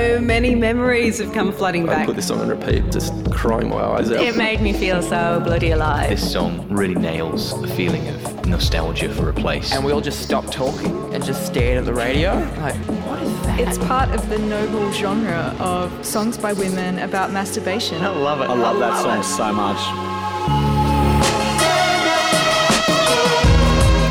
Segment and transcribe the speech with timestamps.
[0.00, 1.94] So many memories have come flooding back.
[1.94, 2.06] I back.
[2.06, 4.22] put this song on repeat, just crying my eyes out.
[4.22, 6.08] It made me feel so bloody alive.
[6.08, 9.74] This song really nails the feeling of nostalgia for a place.
[9.74, 12.32] And we all just stopped talking and just stared at the radio.
[12.60, 13.60] Like, what is that?
[13.60, 18.02] It's part of the noble genre of songs by women about masturbation.
[18.02, 18.48] I love it.
[18.48, 19.76] I love that song so much.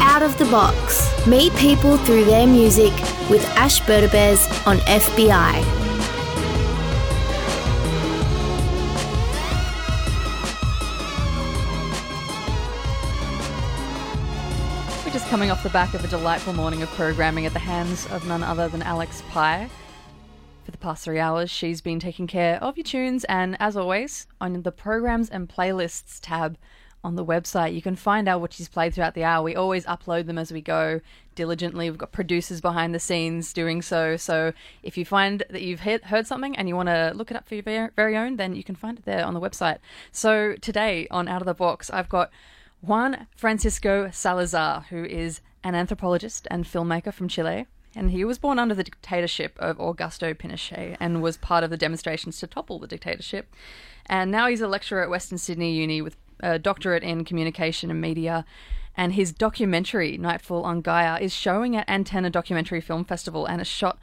[0.04, 1.10] Out of the Box.
[1.26, 2.94] Meet people through their music
[3.28, 5.79] with Ash Berdabez on FBI.
[15.30, 18.42] Coming off the back of a delightful morning of programming at the hands of none
[18.42, 19.70] other than Alex Pye.
[20.66, 24.26] For the past three hours, she's been taking care of your tunes, and as always,
[24.42, 26.58] on the programs and playlists tab
[27.04, 29.44] on the website, you can find out what she's played throughout the hour.
[29.44, 31.00] We always upload them as we go
[31.36, 31.92] diligently.
[31.92, 34.18] We've got producers behind the scenes doing so.
[34.18, 34.52] So
[34.82, 37.48] if you find that you've he- heard something and you want to look it up
[37.48, 39.78] for your very own, then you can find it there on the website.
[40.12, 42.32] So today on Out of the Box, I've got
[42.82, 47.68] Juan Francisco Salazar, who is an anthropologist and filmmaker from Chile.
[47.96, 51.78] And he was born under the dictatorship of Augusto Pinochet and was part of the
[51.78, 53.54] demonstrations to topple the dictatorship.
[54.06, 58.00] And now he's a lecturer at Western Sydney Uni with a doctorate in communication and
[58.00, 58.46] media.
[58.96, 63.70] And his documentary, Nightfall on Gaia, is showing at Antenna Documentary Film Festival and it's
[63.70, 63.98] shot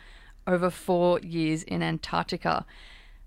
[0.46, 2.66] over four years in Antarctica.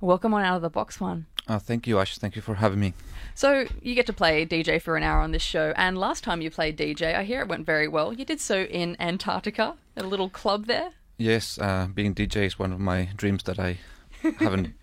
[0.02, 1.26] Welcome on Out of the Box Juan.
[1.48, 2.18] Uh, thank you, Ash.
[2.18, 2.94] Thank you for having me.
[3.40, 6.42] So you get to play DJ for an hour on this show, and last time
[6.42, 8.12] you played DJ, I hear it went very well.
[8.12, 10.90] You did so in Antarctica, at a little club there.
[11.18, 13.78] Yes, uh, being DJ is one of my dreams that I
[14.40, 14.74] haven't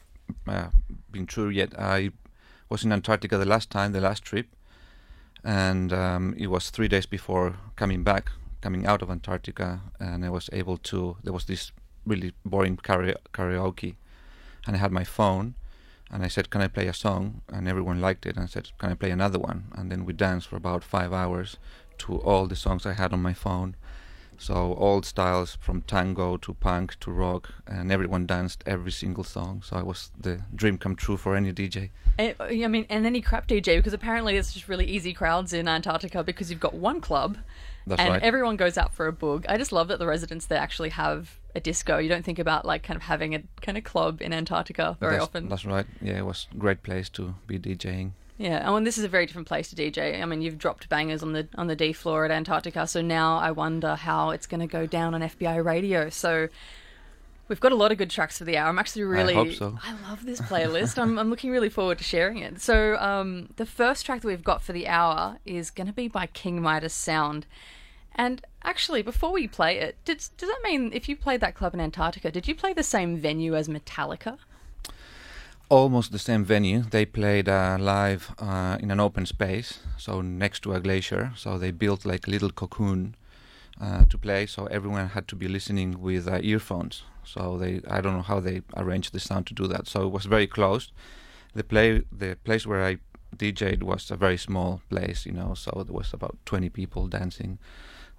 [0.48, 0.68] uh,
[1.12, 1.78] been true yet.
[1.78, 2.12] I
[2.70, 4.46] was in Antarctica the last time, the last trip,
[5.44, 8.30] and um, it was three days before coming back,
[8.62, 11.18] coming out of Antarctica, and I was able to.
[11.22, 11.72] There was this
[12.06, 13.96] really boring karaoke, karaoke
[14.66, 15.56] and I had my phone,
[16.10, 18.70] and I said, "Can I play a song?" And everyone liked it, and I said,
[18.78, 21.56] "Can I play another one?" And then we danced for about five hours
[21.98, 23.76] to all the songs I had on my phone.
[24.38, 29.62] So all styles from tango to punk to rock, and everyone danced every single song.
[29.64, 31.90] So I was the dream come true for any DJ.
[32.18, 35.52] And, uh, I mean, and any crap DJ because apparently it's just really easy crowds
[35.52, 37.38] in Antarctica because you've got one club,
[37.86, 38.22] That's and right.
[38.22, 39.44] everyone goes out for a boog.
[39.48, 41.98] I just love that the residents there actually have a disco.
[41.98, 45.12] You don't think about like kind of having a kind of club in Antarctica very
[45.12, 45.48] that's, often.
[45.48, 45.86] That's right.
[46.02, 48.12] Yeah, it was a great place to be DJing.
[48.38, 50.20] Yeah, oh, and this is a very different place to DJ.
[50.20, 53.38] I mean, you've dropped bangers on the on the D floor at Antarctica, so now
[53.38, 56.10] I wonder how it's going to go down on FBI radio.
[56.10, 56.48] So
[57.48, 58.68] we've got a lot of good tracks for the hour.
[58.68, 59.78] I'm actually really, hope so.
[59.82, 60.98] I love this playlist.
[60.98, 62.60] I'm I'm looking really forward to sharing it.
[62.60, 66.08] So um, the first track that we've got for the hour is going to be
[66.08, 67.46] by King Midas Sound.
[68.16, 71.74] And actually, before we play it, did, does that mean if you played that club
[71.74, 74.38] in Antarctica, did you play the same venue as Metallica?
[75.68, 76.80] Almost the same venue.
[76.80, 81.32] They played uh, live uh, in an open space, so next to a glacier.
[81.36, 83.16] So they built like a little cocoon
[83.80, 84.46] uh, to play.
[84.46, 87.02] So everyone had to be listening with uh, earphones.
[87.24, 89.88] So they, I don't know how they arranged the sound to do that.
[89.88, 90.92] So it was very closed.
[91.54, 92.98] The play, the place where I
[93.36, 95.54] DJed was a very small place, you know.
[95.54, 97.58] So there was about 20 people dancing.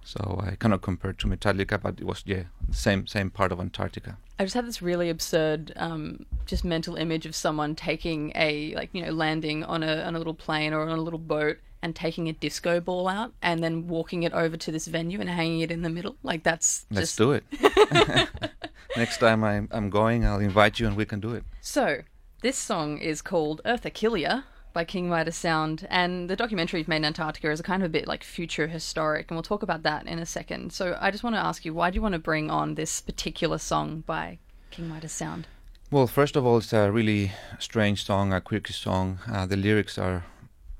[0.08, 3.60] So I cannot compare to Metallica, but it was yeah, the same same part of
[3.60, 4.16] Antarctica.
[4.38, 8.88] I just had this really absurd, um, just mental image of someone taking a like
[8.94, 11.94] you know landing on a on a little plane or on a little boat and
[11.94, 15.60] taking a disco ball out and then walking it over to this venue and hanging
[15.60, 16.16] it in the middle.
[16.22, 17.44] Like that's Let's just do it.
[18.96, 21.44] Next time I'm I'm going, I'll invite you and we can do it.
[21.60, 22.00] so.
[22.40, 24.42] This song is called Earth A Kill Ya
[24.72, 27.90] by King Midas Sound, and the documentary made in Antarctica is a kind of a
[27.90, 30.72] bit like future historic, and we'll talk about that in a second.
[30.72, 33.00] So I just want to ask you, why do you want to bring on this
[33.00, 34.38] particular song by
[34.70, 35.46] King Midas Sound?
[35.90, 39.20] Well, first of all, it's a really strange song, a quirky song.
[39.30, 40.26] Uh, the lyrics are,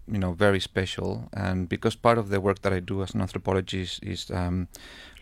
[0.06, 3.22] you know, very special, and because part of the work that I do as an
[3.22, 4.68] anthropologist is um,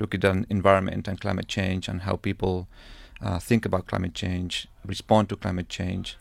[0.00, 2.66] looking at environment and climate change and how people
[3.22, 6.18] uh, think about climate change, respond to climate change,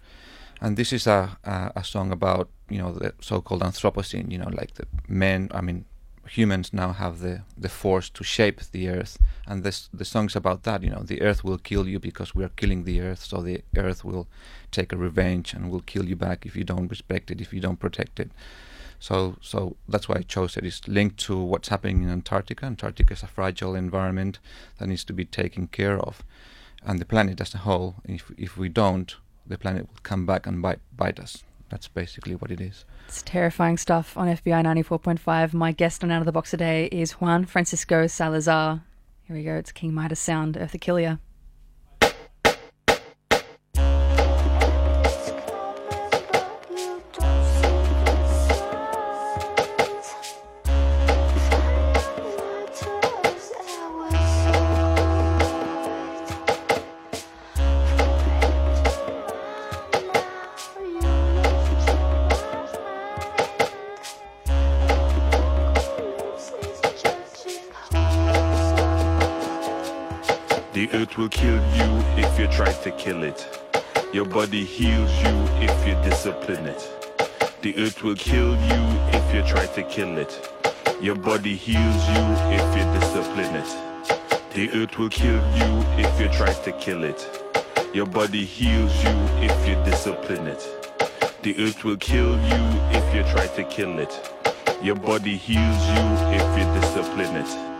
[0.61, 4.31] and this is a, a a song about you know the so-called Anthropocene.
[4.31, 5.49] You know, like the men.
[5.51, 5.85] I mean,
[6.27, 9.17] humans now have the the force to shape the earth,
[9.47, 10.83] and this the song's about that.
[10.83, 13.63] You know, the earth will kill you because we are killing the earth, so the
[13.77, 14.27] earth will
[14.71, 17.61] take a revenge and will kill you back if you don't respect it, if you
[17.61, 18.31] don't protect it.
[18.99, 20.65] So, so that's why I chose it.
[20.65, 22.65] It's linked to what's happening in Antarctica.
[22.65, 24.39] Antarctica is a fragile environment
[24.77, 26.23] that needs to be taken care of,
[26.83, 27.95] and the planet as a whole.
[28.05, 29.15] If if we don't,
[29.47, 31.43] the planet will come back and bite bite us.
[31.69, 32.85] That's basically what it is.
[33.07, 35.53] It's terrifying stuff on FBI 94.5.
[35.53, 38.83] My guest on Out of the Box today is Juan Francisco Salazar.
[39.23, 39.55] Here we go.
[39.55, 41.17] It's King Midas Sound, Earth A Kill Ya.
[71.17, 73.47] Will kill you if you try to kill it.
[74.13, 76.81] Your body heals you if you discipline it.
[77.61, 78.81] The earth will kill you
[79.17, 80.31] if you try to kill it.
[81.01, 82.23] Your body heals you
[82.57, 83.69] if you discipline it.
[84.53, 87.19] The earth will kill you if you try to kill it.
[87.93, 90.63] Your body heals you if you discipline it.
[91.43, 92.61] The earth will kill you
[92.91, 94.13] if you try to kill it.
[94.81, 96.03] Your body heals you
[96.37, 97.74] if you discipline it.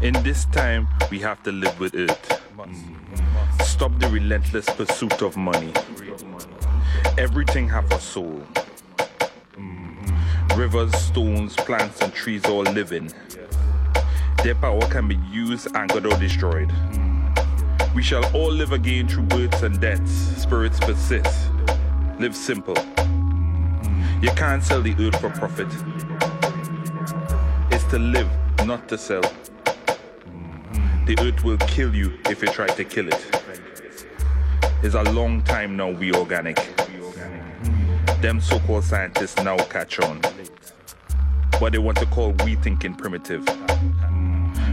[0.00, 2.40] In this time, we have to live with it.
[3.64, 5.72] Stop the relentless pursuit of money.
[7.18, 8.40] Everything have a soul.
[10.54, 13.12] Rivers, stones, plants, and trees all living.
[14.44, 16.70] Their power can be used, angered, or destroyed.
[17.92, 20.12] We shall all live again through births and deaths.
[20.12, 21.50] Spirits persist.
[22.20, 22.76] Live simple.
[24.22, 25.66] You can't sell the earth for profit.
[27.72, 28.30] It's to live,
[28.64, 29.22] not to sell.
[31.08, 33.42] The earth will kill you if you try to kill it.
[34.82, 36.56] It's a long time now we organic.
[38.20, 40.20] Them so-called scientists now catch on.
[41.58, 43.48] But they want to call we thinking primitive.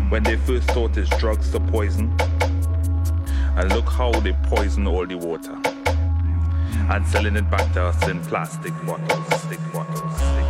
[0.09, 2.13] When they first thought it's drugs to poison.
[3.55, 5.57] And look how they poison all the water.
[6.91, 10.44] And selling it back to us in plastic bottles, stick bottles.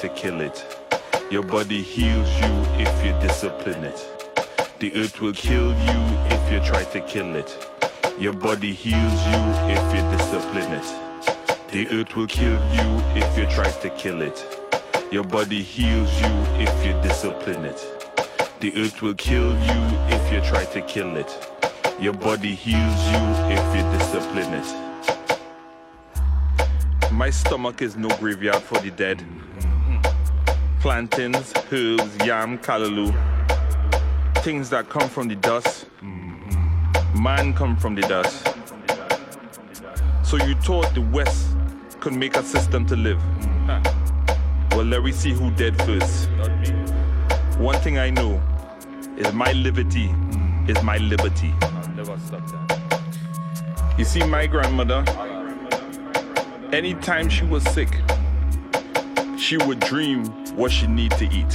[0.00, 0.64] To kill it.
[1.30, 4.00] Your body heals you if you discipline it.
[4.78, 6.00] The earth will kill you
[6.30, 7.50] if you try to kill it.
[8.18, 10.86] Your body heals you if you discipline it.
[11.72, 14.42] The earth will kill you if you try to kill it.
[15.12, 17.78] Your body heals you if you discipline it.
[18.60, 19.80] The earth will kill you
[20.16, 21.30] if you try to kill it.
[22.00, 23.20] Your body heals you
[23.52, 24.90] if you discipline it.
[27.12, 29.22] My stomach is no graveyard for the dead.
[30.80, 33.12] Plantains, herbs, yam, callaloo.
[34.36, 35.86] Things that come from the dust.
[37.14, 38.48] Man come from the dust.
[40.22, 41.48] So you thought the West
[42.00, 43.22] could make a system to live.
[44.72, 46.30] Well, let me see who dead first.
[47.58, 48.40] One thing I know
[49.18, 50.10] is my liberty
[50.66, 51.52] is my liberty.
[53.98, 55.04] You see, my grandmother,
[56.72, 57.90] anytime she was sick,
[59.50, 60.24] she would dream
[60.54, 61.52] what she need to eat.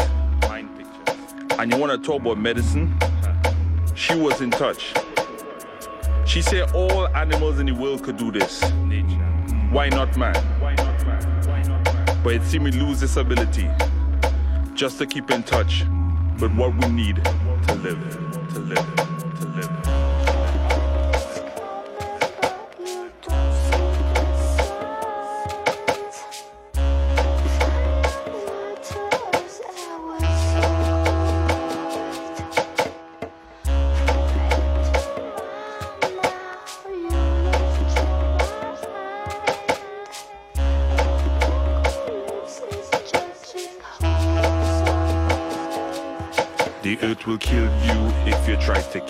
[1.58, 2.94] And you want to talk about medicine?
[3.96, 4.94] She was in touch.
[6.26, 8.62] She said all animals in the world could do this.
[9.72, 10.36] Why not man?
[12.22, 13.70] But it seemed we lose this ability
[14.74, 15.86] just to keep in touch
[16.42, 17.98] with what we need to live,
[18.56, 19.15] to live, to live.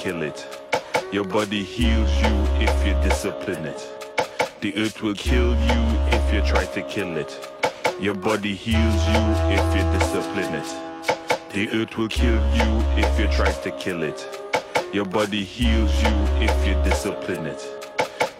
[0.05, 0.45] Kill it.
[1.11, 2.33] Your body heals you
[2.67, 3.81] if you discipline it.
[4.61, 5.81] The earth will kill you
[6.17, 7.31] if you try to kill it.
[7.99, 9.21] Your body heals you
[9.57, 10.69] if you discipline it.
[11.53, 12.69] The earth will kill you
[13.03, 14.19] if you try to kill it.
[14.93, 16.15] Your body heals you
[16.47, 17.61] if you discipline it.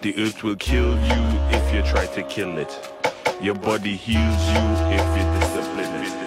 [0.04, 1.22] The earth will kill you
[1.58, 2.74] if you try to kill it.
[3.42, 4.64] Your body heals you
[4.98, 6.25] if you discipline it.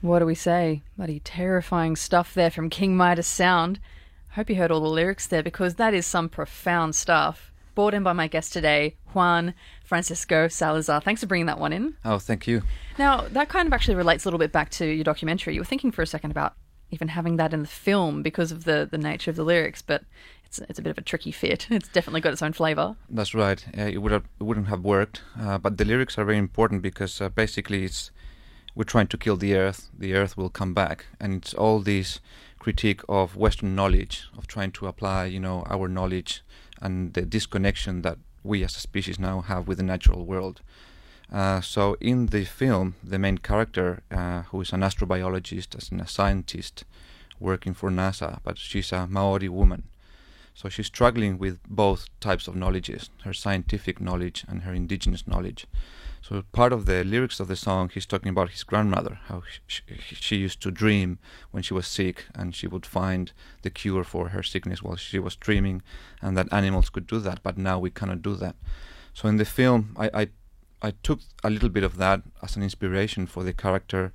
[0.00, 0.82] What do we say?
[0.96, 3.80] Bloody terrifying stuff there from King Midas Sound.
[4.32, 7.50] Hope you heard all the lyrics there because that is some profound stuff.
[7.74, 11.00] Brought in by my guest today, Juan Francisco Salazar.
[11.00, 11.96] Thanks for bringing that one in.
[12.04, 12.62] Oh, thank you.
[12.96, 15.54] Now, that kind of actually relates a little bit back to your documentary.
[15.54, 16.54] You were thinking for a second about
[16.90, 20.04] even having that in the film because of the, the nature of the lyrics, but
[20.44, 21.66] it's, it's a bit of a tricky fit.
[21.70, 22.94] It's definitely got its own flavour.
[23.10, 23.64] That's right.
[23.76, 25.22] Uh, it would have, it wouldn't have worked.
[25.40, 28.12] Uh, but the lyrics are very important because uh, basically it's
[28.78, 29.90] we're trying to kill the earth.
[29.98, 32.20] The earth will come back, and it's all this
[32.60, 36.44] critique of Western knowledge, of trying to apply, you know, our knowledge
[36.80, 40.60] and the disconnection that we as a species now have with the natural world.
[41.32, 45.98] Uh, so in the film, the main character, uh, who is an astrobiologist, as in
[45.98, 46.84] a scientist
[47.40, 49.88] working for NASA, but she's a Maori woman.
[50.54, 55.66] So she's struggling with both types of knowledges, her scientific knowledge and her indigenous knowledge.
[56.20, 59.82] So part of the lyrics of the song, he's talking about his grandmother, how she,
[59.98, 61.18] she used to dream
[61.50, 63.32] when she was sick, and she would find
[63.62, 65.82] the cure for her sickness while she was dreaming,
[66.20, 68.56] and that animals could do that, but now we cannot do that.
[69.14, 70.28] So in the film, I, I
[70.80, 74.12] I took a little bit of that as an inspiration for the character,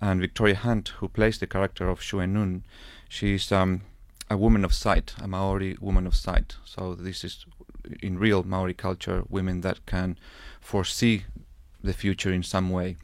[0.00, 2.62] and Victoria Hunt, who plays the character of Shuenun,
[3.08, 3.82] she's um,
[4.30, 6.56] a woman of sight, a Maori woman of sight.
[6.64, 7.44] So this is
[8.02, 10.18] in real Maori culture, women that can
[10.70, 11.24] foresee
[11.88, 12.96] the future in some way.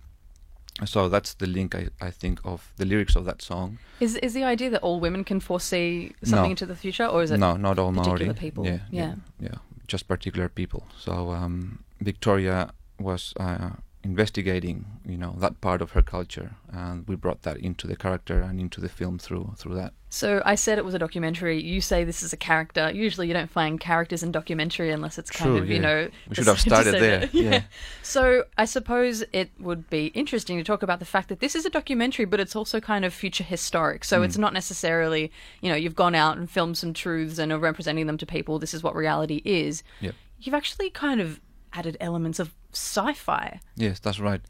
[0.85, 3.79] So that's the link I, I think of the lyrics of that song.
[4.01, 6.51] Is is the idea that all women can foresee something No.
[6.51, 8.65] into the future, or is it no, not all particular Maori people?
[8.67, 9.03] Yeah, yeah.
[9.03, 9.15] yeah,
[9.49, 9.59] yeah,
[9.89, 10.83] just particular people.
[11.05, 12.69] So um, Victoria
[12.99, 13.71] was uh,
[14.11, 18.41] investigating, you know, that part of her culture, and we brought that into the character
[18.41, 19.93] and into the film through through that.
[20.09, 21.61] So I said it was a documentary.
[21.63, 22.91] You say this is a character.
[22.91, 26.09] Usually, you don't find characters in documentary unless it's kind True, of you know.
[26.29, 27.35] We should have started there, that.
[27.35, 27.63] yeah.
[28.03, 31.67] So I suppose it would be interesting to talk about the fact that this is
[31.67, 34.05] a documentary, but it's also kind of future historic.
[34.05, 34.25] So Mm.
[34.27, 38.07] it's not necessarily you know you've gone out and filmed some truths and are representing
[38.07, 38.59] them to people.
[38.59, 39.83] This is what reality is.
[40.01, 40.15] Yep.
[40.41, 41.41] You've actually kind of
[41.73, 43.61] added elements of sci-fi.
[43.77, 44.41] Yes, that's right.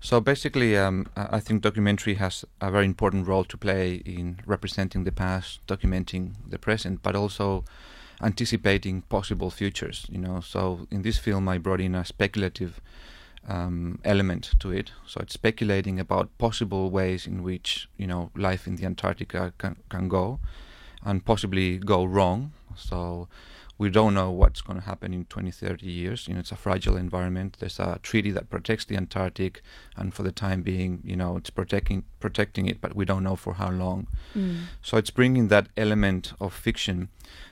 [0.00, 5.04] So basically, um, I think documentary has a very important role to play in representing
[5.04, 7.64] the past, documenting the present, but also
[8.22, 10.06] anticipating possible futures.
[10.10, 12.80] You know, so in this film, I brought in a speculative
[13.48, 14.92] um, element to it.
[15.06, 19.76] So it's speculating about possible ways in which you know life in the Antarctica can
[19.88, 20.38] can go,
[21.04, 22.52] and possibly go wrong.
[22.76, 23.28] So
[23.78, 26.26] we don't know what's going to happen in 20, 30 years.
[26.26, 27.58] You know, it's a fragile environment.
[27.60, 29.62] There's a treaty that protects the Antarctic,
[29.96, 33.36] and for the time being, you know, it's protecting protecting it, but we don't know
[33.36, 34.06] for how long.
[34.34, 34.60] Mm.
[34.80, 37.08] So it's bringing that element of fiction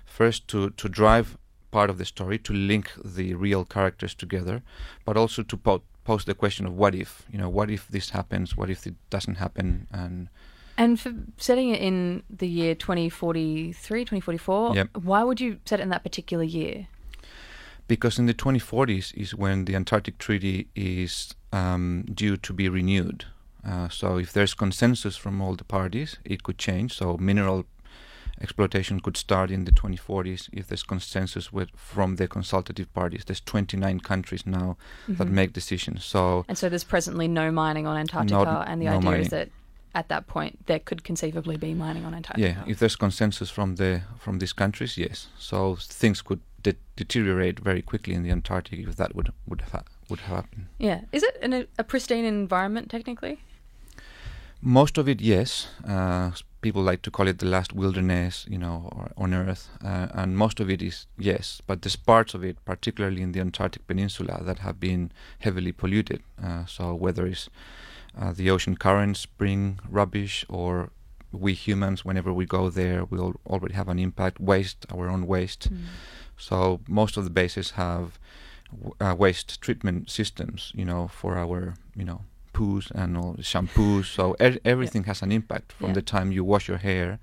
[0.07, 1.37] first to to drive
[1.71, 4.62] part of the story, to link the real characters together,
[5.04, 7.26] but also to po- pose the question of what if.
[7.31, 8.57] You know, what if this happens?
[8.57, 9.88] What if it doesn't happen?
[9.93, 10.28] And
[10.76, 14.88] And for setting it in the year 2043, 2044, Yep.
[15.02, 16.87] why would you set it in that particular year?
[17.87, 23.26] because in the 2040s is when the Antarctic Treaty is um, due to be renewed.
[23.62, 26.95] Uh, so if there's consensus from all the parties, it could change.
[26.95, 27.66] So mineral
[28.40, 33.23] exploitation could start in the 2040s if there's consensus with from the consultative parties.
[33.26, 36.04] There's 29 countries now that make decisions.
[36.07, 39.21] So And so there's presently no mining on Antarctica, and the no idea mining.
[39.21, 39.50] is that
[39.94, 42.46] at that point there could conceivably be mining on Antarctica.
[42.48, 45.28] yeah, if there's consensus from the from these countries, yes.
[45.38, 49.84] So things could de- deteriorate very quickly in the Antarctic if that would would ha-
[50.08, 50.68] would happen.
[50.78, 51.02] Yeah.
[51.12, 53.38] Is it in a, a pristine environment technically?
[54.60, 55.68] Most of it, yes.
[55.86, 56.30] Uh,
[56.62, 60.38] people like to call it the last wilderness, you know, or on Earth, uh, and
[60.38, 61.60] most of it is yes.
[61.66, 66.22] But there's parts of it, particularly in the Antarctic Peninsula, that have been heavily polluted.
[66.42, 67.50] Uh, so whether it's
[68.18, 70.90] uh, the ocean currents bring rubbish, or
[71.33, 74.38] we humans, whenever we go there, we'll already have an impact.
[74.40, 75.68] Waste, our own waste.
[76.37, 78.18] So most of the bases have
[78.71, 82.21] w- uh, waste treatment systems, you know, for our, you know,
[82.52, 84.06] poos and all shampoos.
[84.06, 85.94] So e- everything has an impact from Yeah.
[85.94, 87.18] the time you wash your hair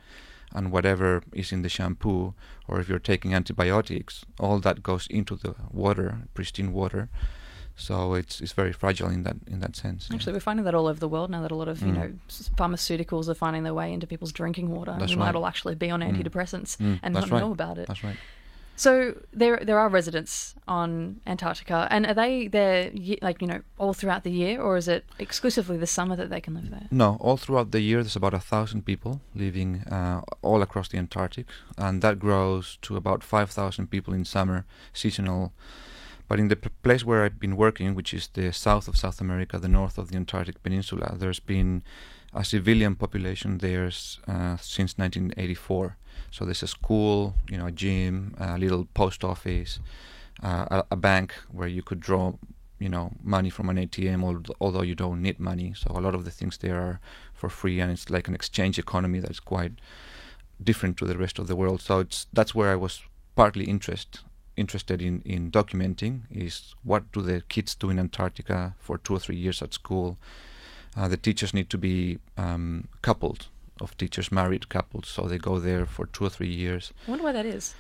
[0.53, 2.33] and whatever is in the shampoo,
[2.67, 7.07] or if you're taking antibiotics, all that goes into the water, pristine water.
[7.81, 10.07] So it's it's very fragile in that in that sense.
[10.09, 10.15] yeah.
[10.15, 11.41] Actually, we're finding that all over the world now.
[11.41, 11.97] That a lot of you Mm.
[11.99, 12.09] know
[12.57, 14.95] pharmaceuticals are finding their way into people's drinking water.
[14.99, 17.41] That's we might all actually be on antidepressants Mm, and that's not right.
[17.41, 17.87] know about it.
[17.87, 18.17] That's right.
[18.75, 18.91] So
[19.41, 22.89] there there are residents on Antarctica, and are they there
[23.21, 26.41] like you know all throughout the year, or is it exclusively the summer that they
[26.41, 26.87] can live there?
[26.89, 30.97] No, all throughout the year there's about a thousand people living uh, all across the
[30.97, 31.45] Antarctic,
[31.77, 35.51] and that grows to about five thousand people in summer, seasonal.
[36.31, 39.19] But in the p- place where I've been working, which is the south of South
[39.19, 41.83] America, the north of the Antarctic Peninsula, there's been
[42.33, 45.97] a civilian population there uh, since 1984.
[46.31, 49.79] So there's a school, you know, a gym, a little post office,
[50.41, 52.35] uh, a, a bank where you could draw,
[52.79, 54.23] you know, money from an ATM,
[54.61, 55.73] although you don't need money.
[55.75, 57.01] So a lot of the things there are
[57.33, 59.73] for free, and it's like an exchange economy that's quite
[60.63, 61.81] different to the rest of the world.
[61.81, 63.01] So it's that's where I was
[63.35, 64.21] partly interest,
[64.61, 69.19] interested in, in documenting is what do the kids do in Antarctica for two or
[69.19, 70.17] three years at school.
[70.95, 73.47] Uh, the teachers need to be um, coupled
[73.81, 76.93] of teachers, married couples, so they go there for two or three years.
[77.07, 77.75] I wonder why that is.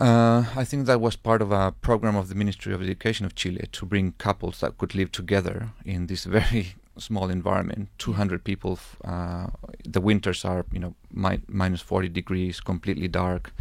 [0.00, 3.34] Uh, I think that was part of a program of the Ministry of Education of
[3.34, 7.88] Chile to bring couples that could live together in this very small environment.
[7.98, 8.78] 200 people.
[9.04, 9.48] Uh,
[9.84, 13.52] the winters are, you know, mi- minus 40 degrees, completely dark.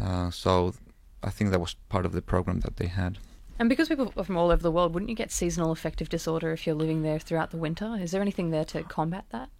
[0.00, 0.74] Uh, so
[1.22, 3.18] I think that was part of the program that they had.
[3.58, 6.50] And because people are from all over the world, wouldn't you get seasonal affective disorder
[6.50, 7.98] if you're living there throughout the winter?
[8.00, 9.50] Is there anything there to combat that?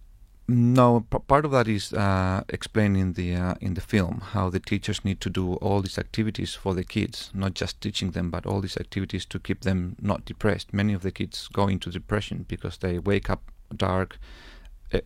[0.47, 4.49] No, p- part of that is uh, explained in the uh, in the film how
[4.49, 8.31] the teachers need to do all these activities for the kids, not just teaching them,
[8.31, 10.73] but all these activities to keep them not depressed.
[10.73, 14.17] Many of the kids go into depression because they wake up dark.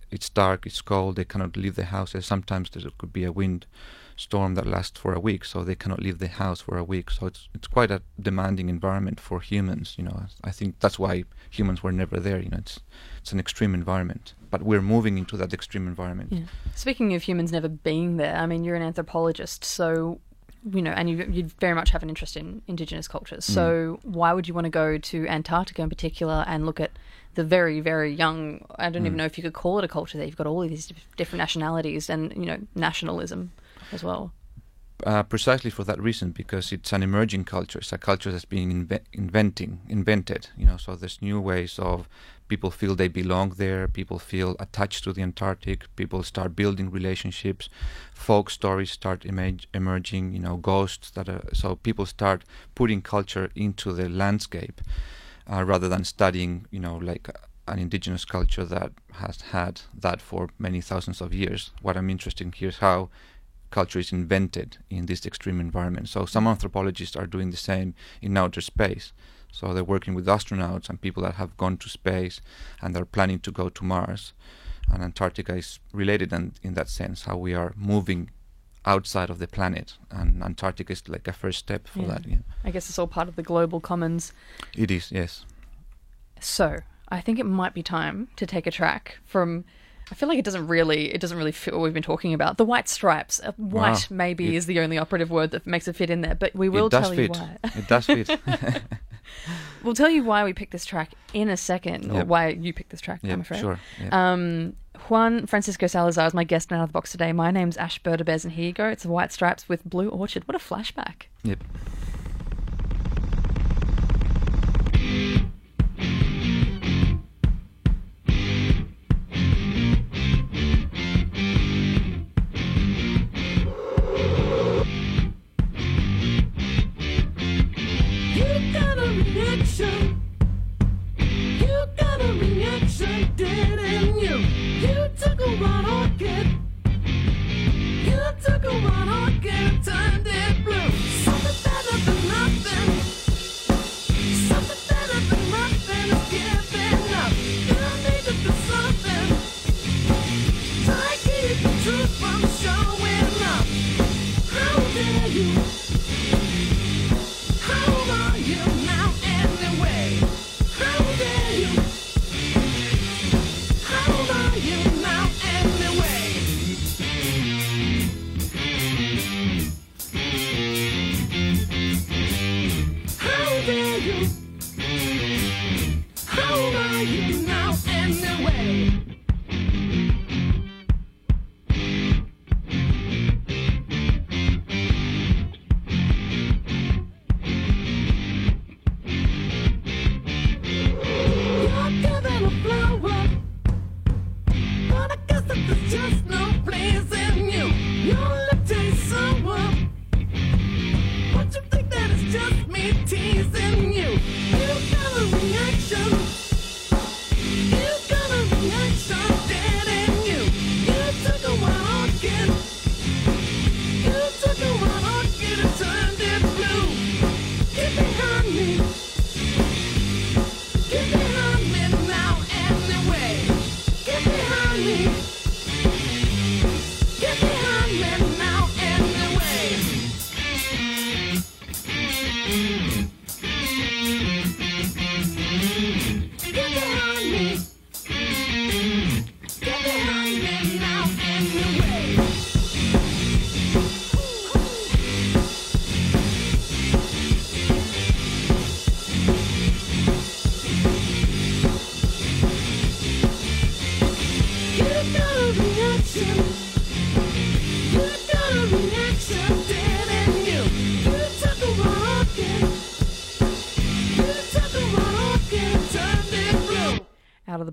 [0.10, 2.26] It's dark, it's cold, they cannot leave the houses.
[2.26, 3.68] Sometimes there could be a wind
[4.16, 7.10] storm that lasts for a week, so they cannot leave the house for a week.
[7.12, 9.96] So it's it's quite a demanding environment for humans.
[9.98, 12.40] You know, I think that's why humans were never there.
[12.40, 12.80] You know, it's
[13.20, 16.32] it's an extreme environment, but we're moving into that extreme environment.
[16.32, 16.46] Yeah.
[16.76, 20.20] Speaking of humans never being there, I mean, you're an anthropologist, so
[20.72, 23.46] you know, and you you very much have an interest in indigenous cultures.
[23.46, 24.06] So mm.
[24.06, 26.92] why would you want to go to Antarctica in particular and look at
[27.36, 28.66] the very very young?
[28.78, 29.08] I don't mm.
[29.08, 30.26] even know if you could call it a culture there.
[30.26, 33.52] You've got all of these different nationalities and you know nationalism
[33.92, 34.34] as well.
[35.04, 37.80] Uh, precisely for that reason, because it's an emerging culture.
[37.80, 40.48] It's a culture that's being inve- inventing, invented.
[40.58, 42.08] You know, so there's new ways of
[42.48, 43.90] people feel they belong there.
[43.90, 45.94] People feel attached to the Antarctic.
[45.98, 47.68] People start building relationships.
[48.14, 50.34] Folk stories start emerging.
[50.34, 54.80] You know, ghosts that are so people start putting culture into the landscape
[55.52, 56.68] uh, rather than studying.
[56.72, 57.30] You know, like
[57.68, 61.72] an indigenous culture that has had that for many thousands of years.
[61.82, 63.10] What I'm interested in here is how
[63.76, 66.08] culture is invented in this extreme environment.
[66.08, 69.12] So some anthropologists are doing the same in outer space.
[69.52, 72.40] So they're working with astronauts and people that have gone to space
[72.82, 74.32] and they're planning to go to Mars.
[74.90, 78.30] And Antarctica is related in, in that sense, how we are moving
[78.86, 79.98] outside of the planet.
[80.10, 82.08] And Antarctica is like a first step for yeah.
[82.08, 82.26] that.
[82.26, 82.44] Yeah.
[82.64, 84.32] I guess it's all part of the global commons.
[84.74, 85.46] It is, yes.
[86.40, 89.66] So I think it might be time to take a track from
[90.12, 92.58] I feel like it doesn't really it doesn't really fit what we've been talking about.
[92.58, 93.40] The white stripes.
[93.44, 94.18] Uh, white wow.
[94.18, 96.70] maybe it, is the only operative word that makes it fit in there, but we
[96.70, 97.20] will tell fit.
[97.20, 97.58] you why.
[97.64, 98.30] it does fit.
[99.84, 102.92] we'll tell you why we picked this track in a second, or why you picked
[102.92, 103.20] this track.
[103.24, 103.60] Yep, I'm afraid.
[103.60, 103.80] Sure.
[104.00, 104.14] Yep.
[104.14, 104.76] Um,
[105.10, 107.34] Juan Francisco Salazar is my guest out of the box today.
[107.34, 108.88] My name's Ash Berdabez, and here you go.
[108.88, 110.48] It's the White Stripes with Blue Orchid.
[110.48, 111.24] What a flashback.
[111.44, 111.64] Yep.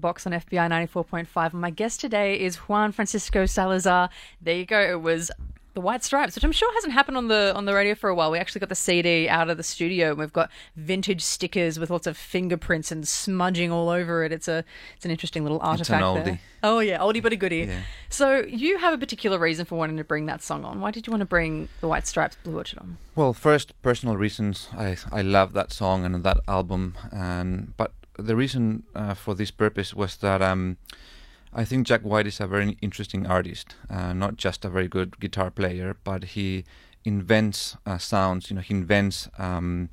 [0.02, 1.52] Box on FBI 94.5.
[1.52, 4.10] And my guest today is Juan Francisco Salazar.
[4.42, 4.78] There you go.
[4.80, 5.30] It was
[5.74, 8.14] the White Stripes, which I'm sure hasn't happened on the on the radio for a
[8.14, 8.30] while.
[8.30, 11.88] We actually got the CD out of the studio, and we've got vintage stickers with
[11.88, 14.32] lots of fingerprints and smudging all over it.
[14.32, 14.64] It's a
[14.96, 16.02] it's an interesting little artifact.
[16.04, 16.24] oldie.
[16.24, 16.40] There.
[16.62, 17.66] Oh yeah, oldie but a goodie.
[17.68, 17.80] Yeah.
[18.10, 20.80] So you have a particular reason for wanting to bring that song on.
[20.80, 22.98] Why did you want to bring the White Stripes Blue Orchid on?
[23.14, 24.68] Well, first, personal reasons.
[24.76, 29.50] I I love that song and that album, and but the reason uh, for this
[29.50, 30.76] purpose was that um,
[31.52, 35.18] I think Jack White is a very interesting artist, uh, not just a very good
[35.20, 36.64] guitar player, but he
[37.04, 38.50] invents uh, sounds.
[38.50, 39.28] You know, he invents.
[39.38, 39.90] Um,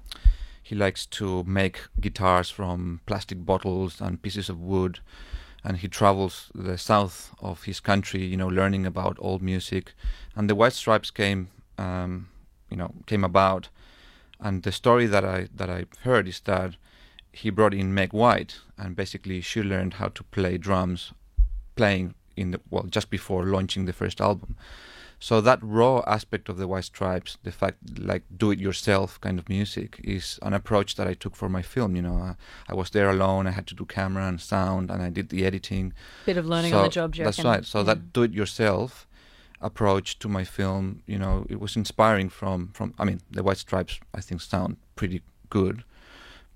[0.62, 5.00] he likes to make guitars from plastic bottles and pieces of wood,
[5.64, 8.24] and he travels the south of his country.
[8.24, 9.94] You know, learning about old music,
[10.36, 11.50] and the White Stripes came.
[11.78, 12.30] Um,
[12.70, 13.70] you know, came about,
[14.40, 16.76] and the story that I that I heard is that
[17.32, 21.14] he brought in Meg White, and basically she learned how to play drums
[21.76, 24.56] playing in the well just before launching the first album.
[25.22, 29.38] So that raw aspect of the White Stripes, the fact like do it yourself kind
[29.38, 31.96] of music, is an approach that I took for my film.
[31.96, 32.36] You know, I,
[32.70, 33.46] I was there alone.
[33.46, 35.94] I had to do camera and sound, and I did the editing.
[36.26, 37.52] Bit of learning so on the job, That's reckon?
[37.52, 37.66] right.
[37.66, 37.84] So Yeah.
[37.86, 39.08] that do it yourself
[39.62, 42.94] approach to my film, you know, it was inspiring from from.
[42.98, 45.84] I mean, the White Stripes I think sound pretty good,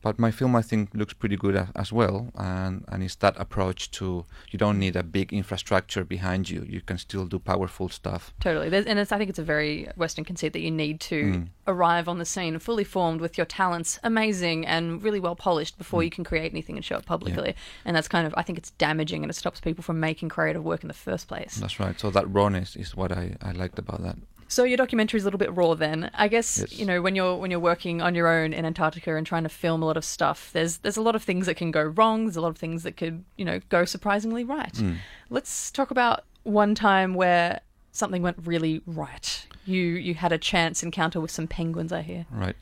[0.03, 3.89] but my film I think looks pretty good as well, and and it's that approach
[3.97, 4.05] to
[4.51, 6.61] you don't need a big infrastructure behind you.
[6.75, 8.33] You can still do powerful stuff.
[8.39, 8.69] Totally.
[8.69, 11.47] There's, and it's, I think it's a very Western conceit that you need to Mm.
[11.67, 16.01] arrive on the scene fully formed with your talents amazing and really well polished before
[16.01, 16.05] Mm.
[16.05, 17.55] you can create anything and show it publicly.
[17.85, 20.63] And that's kind of, I think it's damaging and it stops people from making creative
[20.63, 21.55] work in the first place.
[21.55, 21.97] That's right.
[21.99, 24.17] So that rawness is what I, I liked about that.
[24.53, 26.11] So your documentary is a little bit raw then.
[26.13, 26.77] I guess Yes.
[26.79, 29.49] you know when you're when you're working on your own in Antarctica and trying to
[29.49, 30.51] film a lot of stuff.
[30.53, 32.25] There's there's a lot of things that can go wrong.
[32.25, 34.73] There's a lot of things that could you know go surprisingly right.
[34.73, 34.97] Mm.
[35.31, 37.61] Let's talk about one time where
[37.91, 39.47] something went really right.
[39.65, 41.91] You you had a chance encounter with some penguins.
[41.91, 42.25] I hear.
[42.29, 42.55] Right.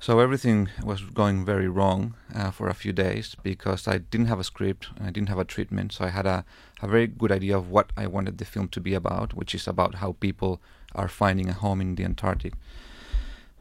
[0.00, 4.40] So everything was going very wrong uh, for a few days because I didn't have
[4.40, 5.92] a script and I didn't have a treatment.
[5.92, 6.44] So I had a,
[6.82, 9.66] a very good idea of what I wanted the film to be about, which is
[9.66, 10.60] about how people
[10.94, 12.54] are finding a home in the Antarctic.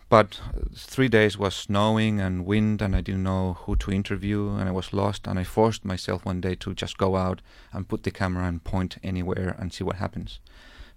[0.10, 4.50] But uh, three days was snowing and wind, and I didn't know who to interview,
[4.50, 5.28] and I was lost.
[5.28, 7.42] And I forced myself one day to just go out
[7.72, 10.40] and put the camera and point anywhere and see what happens.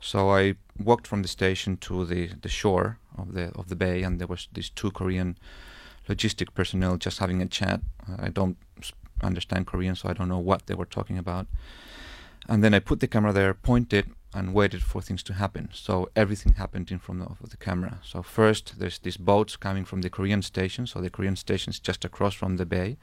[0.01, 4.03] So I walked from the station to the, the shore of the of the bay,
[4.03, 5.39] and there was these two Korean
[6.09, 7.81] logistic personnel just having a chat.
[8.19, 8.57] I don't
[9.23, 11.47] understand Korean, so I don't know what they were talking about.
[12.49, 15.69] And then I put the camera there, pointed, and waited for things to happen.
[15.73, 17.99] So everything happened in front of the camera.
[18.03, 20.87] So first, there's these boats coming from the Korean station.
[20.87, 22.99] So the Korean station is just across from the bay,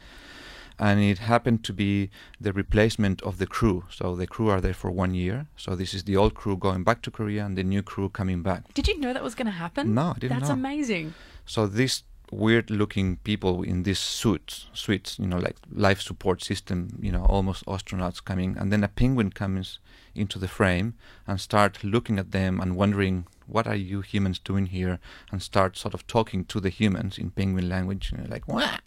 [0.77, 3.85] and it happened to be the replacement of the crew.
[3.89, 5.47] So the crew are there for one year.
[5.57, 8.43] So this is the old crew going back to Korea, and the new crew coming
[8.43, 8.71] back.
[8.73, 9.95] Did you know that was going to happen?
[9.95, 10.53] No, I didn't That's know.
[10.53, 11.15] amazing.
[11.45, 16.97] So these weird looking people in these suits, suits, you know, like life support system,
[17.01, 19.79] you know, almost astronauts coming, and then a penguin comes
[20.15, 20.93] into the frame
[21.27, 24.99] and start looking at them and wondering what are you humans doing here,
[25.31, 28.81] and start sort of talking to the humans in penguin language, you know, like what,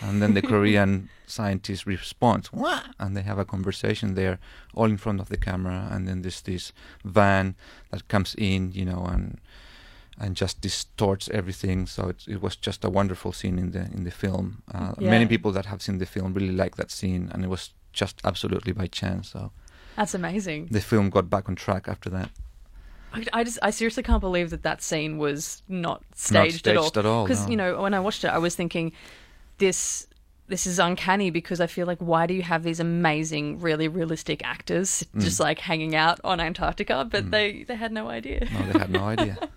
[0.00, 4.38] and then the Korean scientist responds what, and they have a conversation there,
[4.74, 6.72] all in front of the camera, and then there's this
[7.04, 7.54] van
[7.90, 9.38] that comes in, you know, and
[10.20, 11.86] and just distorts everything.
[11.86, 14.62] So it, it was just a wonderful scene in the in the film.
[14.74, 17.70] Uh, Many people that have seen the film really like that scene, and it was
[17.92, 19.30] just absolutely by chance.
[19.30, 19.50] So
[19.96, 20.68] That's amazing.
[20.70, 22.30] the film got back on track after that.
[23.12, 26.82] I, I just I seriously can't believe that that scene was not staged, at all.
[26.84, 27.50] staged at all, Because no.
[27.50, 28.92] you know when I watched it, I was thinking
[29.58, 30.06] this.
[30.50, 34.42] This is uncanny because I feel like why do you have these amazing, really realistic
[34.46, 35.20] actors Mm.
[35.20, 37.06] just like hanging out on Antarctica?
[37.10, 38.48] But they they had no idea.
[38.50, 39.36] No, they had no idea.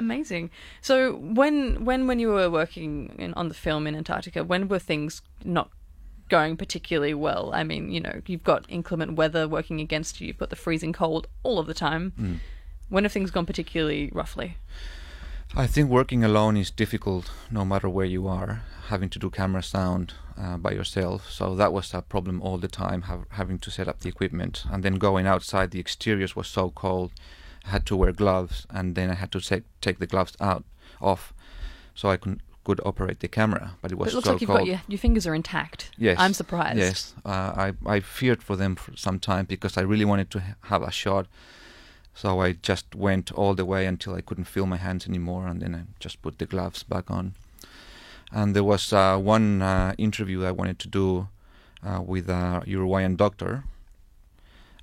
[0.00, 0.50] Amazing.
[0.80, 4.78] So when when when you were working in, on the film in Antarctica, when were
[4.78, 5.68] things not
[6.30, 7.50] going particularly well?
[7.52, 10.28] I mean, you know, you've got inclement weather working against you.
[10.28, 12.14] You've got the freezing cold all of the time.
[12.18, 12.36] Mm.
[12.88, 14.56] When have things gone particularly roughly?
[15.54, 19.62] I think working alone is difficult no matter where you are, having to do camera
[19.62, 21.30] sound uh, by yourself.
[21.30, 24.64] So that was a problem all the time, have, having to set up the equipment.
[24.72, 27.10] And then going outside, the exteriors was so cold,
[27.64, 30.64] had to wear gloves, and then I had to take, take the gloves out
[31.00, 31.32] off
[31.94, 33.72] so I could, could operate the camera.
[33.82, 34.60] But it was But it looks so like you've cold.
[34.60, 35.90] got your, your fingers are intact.
[35.98, 36.16] Yes.
[36.18, 36.78] I'm surprised.
[36.78, 37.14] Yes.
[37.24, 40.54] Uh, I, I feared for them for some time because I really wanted to ha-
[40.62, 41.26] have a shot.
[42.14, 45.60] So I just went all the way until I couldn't feel my hands anymore, and
[45.62, 47.34] then I just put the gloves back on.
[48.32, 51.28] And there was uh, one uh, interview I wanted to do,
[51.86, 53.64] uh, with a Uruguayan doctor,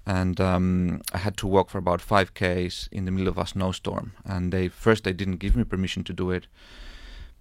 [0.08, 3.46] and um, I had to walk for about five k's in the middle of a
[3.46, 4.14] snowstorm.
[4.24, 6.48] And they first they didn't give me permission to do it,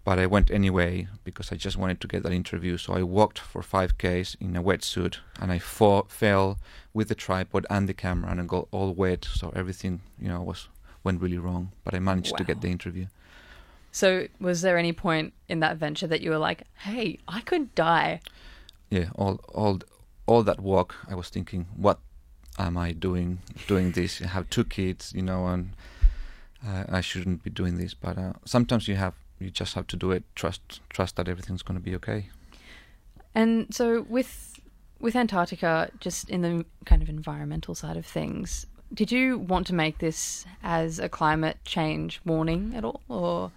[0.04, 2.76] but I went anyway because I just wanted to get that interview.
[2.76, 6.58] So I walked for five k's in a wetsuit, and I fa- fell
[6.92, 9.28] with the tripod and the camera, and I got all wet.
[9.32, 10.68] So everything you know was
[11.04, 11.70] went really wrong.
[11.84, 13.06] But I managed to get the interview.
[13.92, 17.74] So, was there any point in that venture that you were like, "Hey, I could
[17.76, 18.20] die"?
[18.90, 19.78] yeah, all all
[20.26, 21.98] all that walk, I was thinking, what
[22.58, 23.40] am I doing?
[23.66, 24.20] Doing this?
[24.22, 25.70] I have two kids, you know, and
[26.66, 27.94] uh, I shouldn't be doing this.
[27.94, 30.24] But uh, sometimes you have, you just have to do it.
[30.34, 32.28] Trust, trust that everything's going to be okay.
[33.34, 34.60] And so, with
[35.00, 39.74] with Antarctica, just in the kind of environmental side of things, did you want to
[39.74, 43.52] make this as a climate change warning at all, or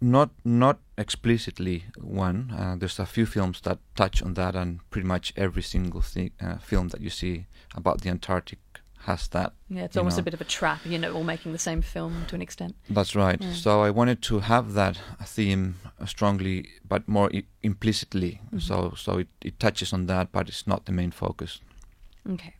[0.00, 2.50] Not not explicitly one.
[2.58, 6.30] Uh, there's a few films that touch on that, and pretty much every single thing,
[6.40, 8.58] uh, film that you see about the Antarctic
[9.04, 9.52] has that.
[9.70, 10.20] yeah, it's almost know.
[10.20, 12.74] a bit of a trap, you know, all making the same film to an extent.
[12.90, 13.40] That's right.
[13.40, 13.54] Yeah.
[13.54, 18.40] So I wanted to have that theme strongly, but more I- implicitly.
[18.52, 18.60] Mhm.
[18.60, 21.60] So so it, it touches on that, but it's not the main focus.
[22.28, 22.54] Okay.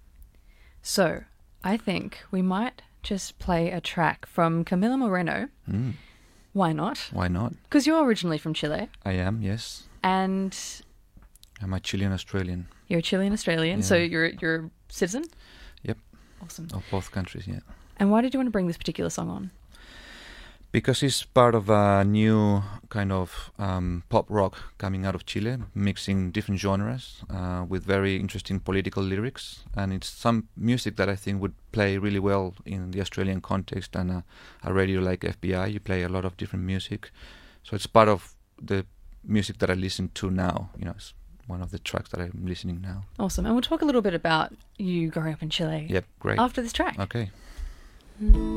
[0.82, 1.24] So,
[1.62, 5.48] I think we might just play a track from Camila Moreno.
[5.70, 5.92] Mm,
[6.54, 7.10] Why not?
[7.12, 7.52] why not?
[7.64, 9.42] Because you're originally from Chile, I am.
[9.42, 10.56] Yes, and
[11.62, 15.24] I'm a Chilean Australian you're a Chilean Australian, so you're you're citizen.
[15.82, 15.98] Yep.
[16.42, 16.68] Awesome.
[16.72, 17.46] of both countries.
[17.46, 17.60] Yeah,
[17.98, 19.50] And why did you want to bring this particular song on?
[20.72, 25.58] because it's part of a new kind of um, pop rock coming out of Chile,
[25.74, 31.16] mixing different genres uh, with very interesting political lyrics, and it's some music that I
[31.16, 34.24] think would play really well in the Australian context and a,
[34.62, 35.72] a radio like FBI.
[35.72, 37.10] You play a lot of different music,
[37.64, 38.86] so it's part of the
[39.24, 40.70] music that I listen to now.
[40.78, 41.14] You know, it's
[41.46, 43.04] one of the tracks that I'm listening now.
[43.18, 43.46] Awesome.
[43.46, 45.86] And we'll talk a little bit about you growing up in Chile.
[45.88, 46.38] Yep, great.
[46.38, 46.98] After this track.
[46.98, 47.30] Okay.
[48.20, 48.48] me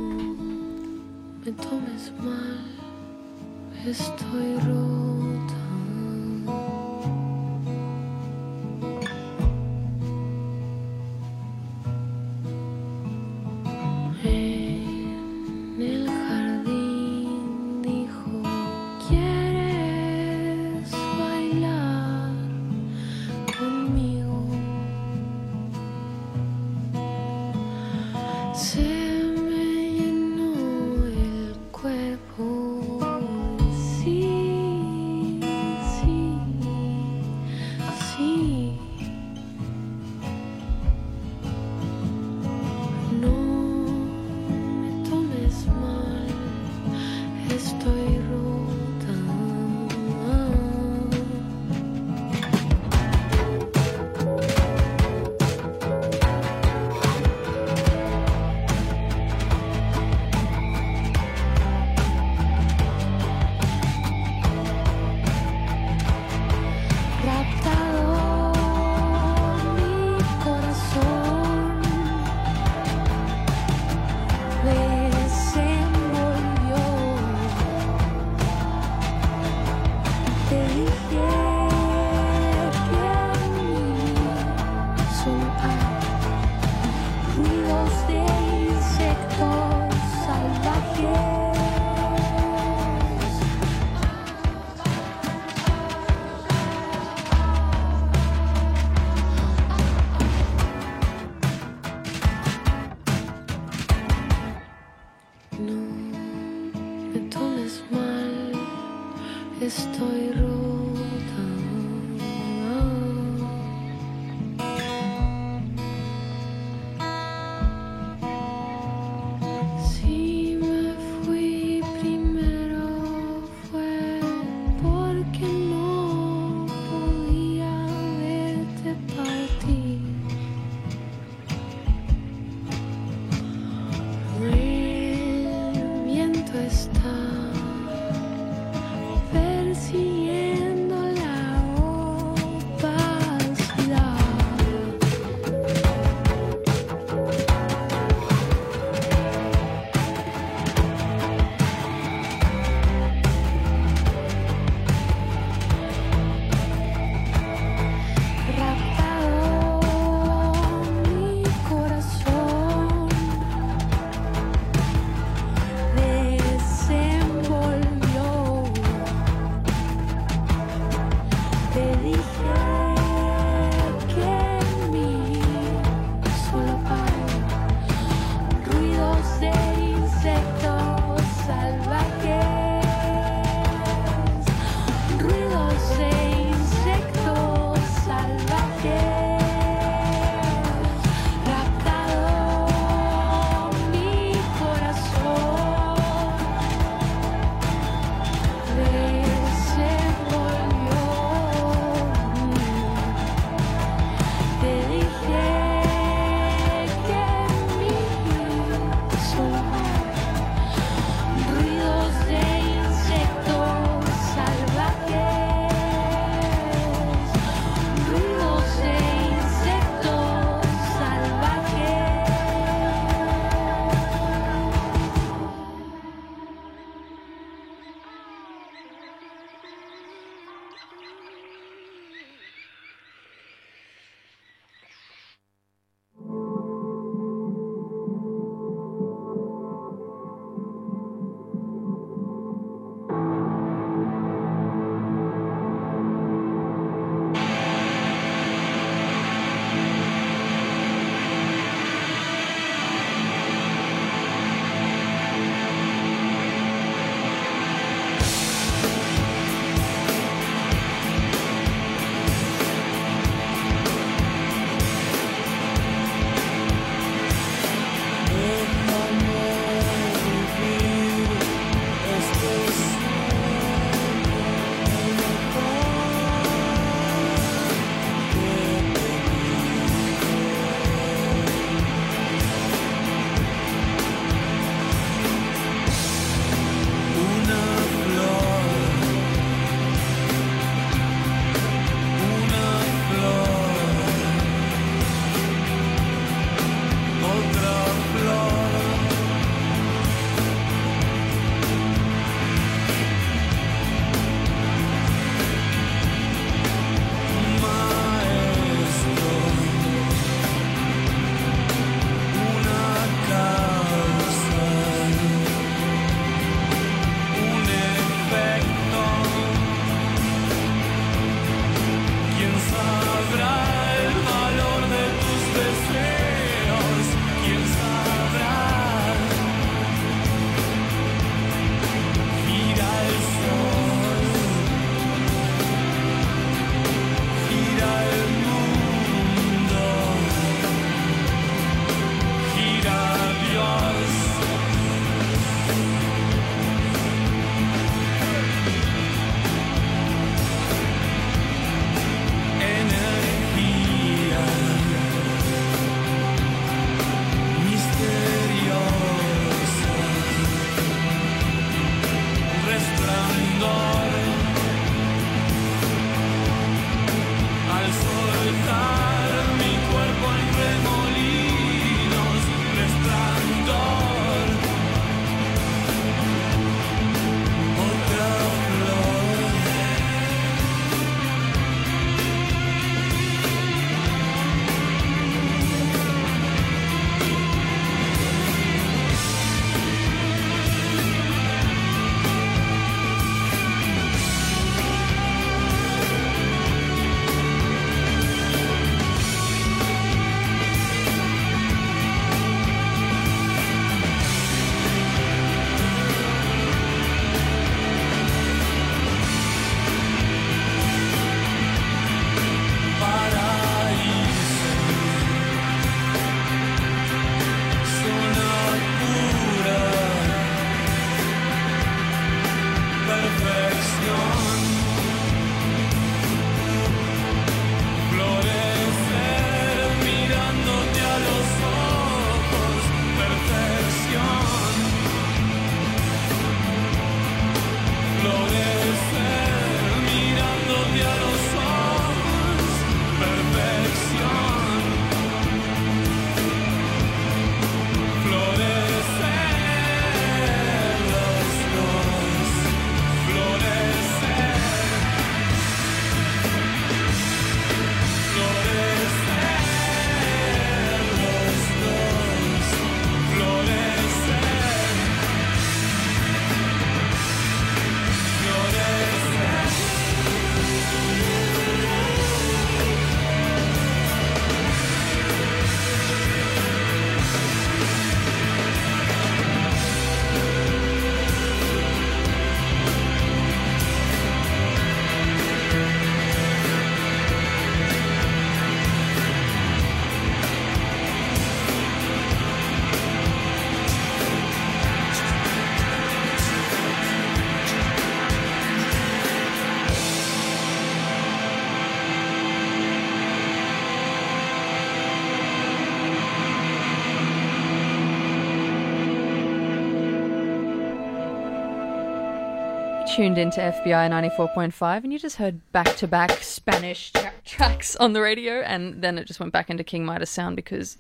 [513.16, 518.14] tuned into FBI 94.5 and you just heard back to back Spanish tra- tracks on
[518.14, 520.98] the radio, and then it just went back into King Midas sound because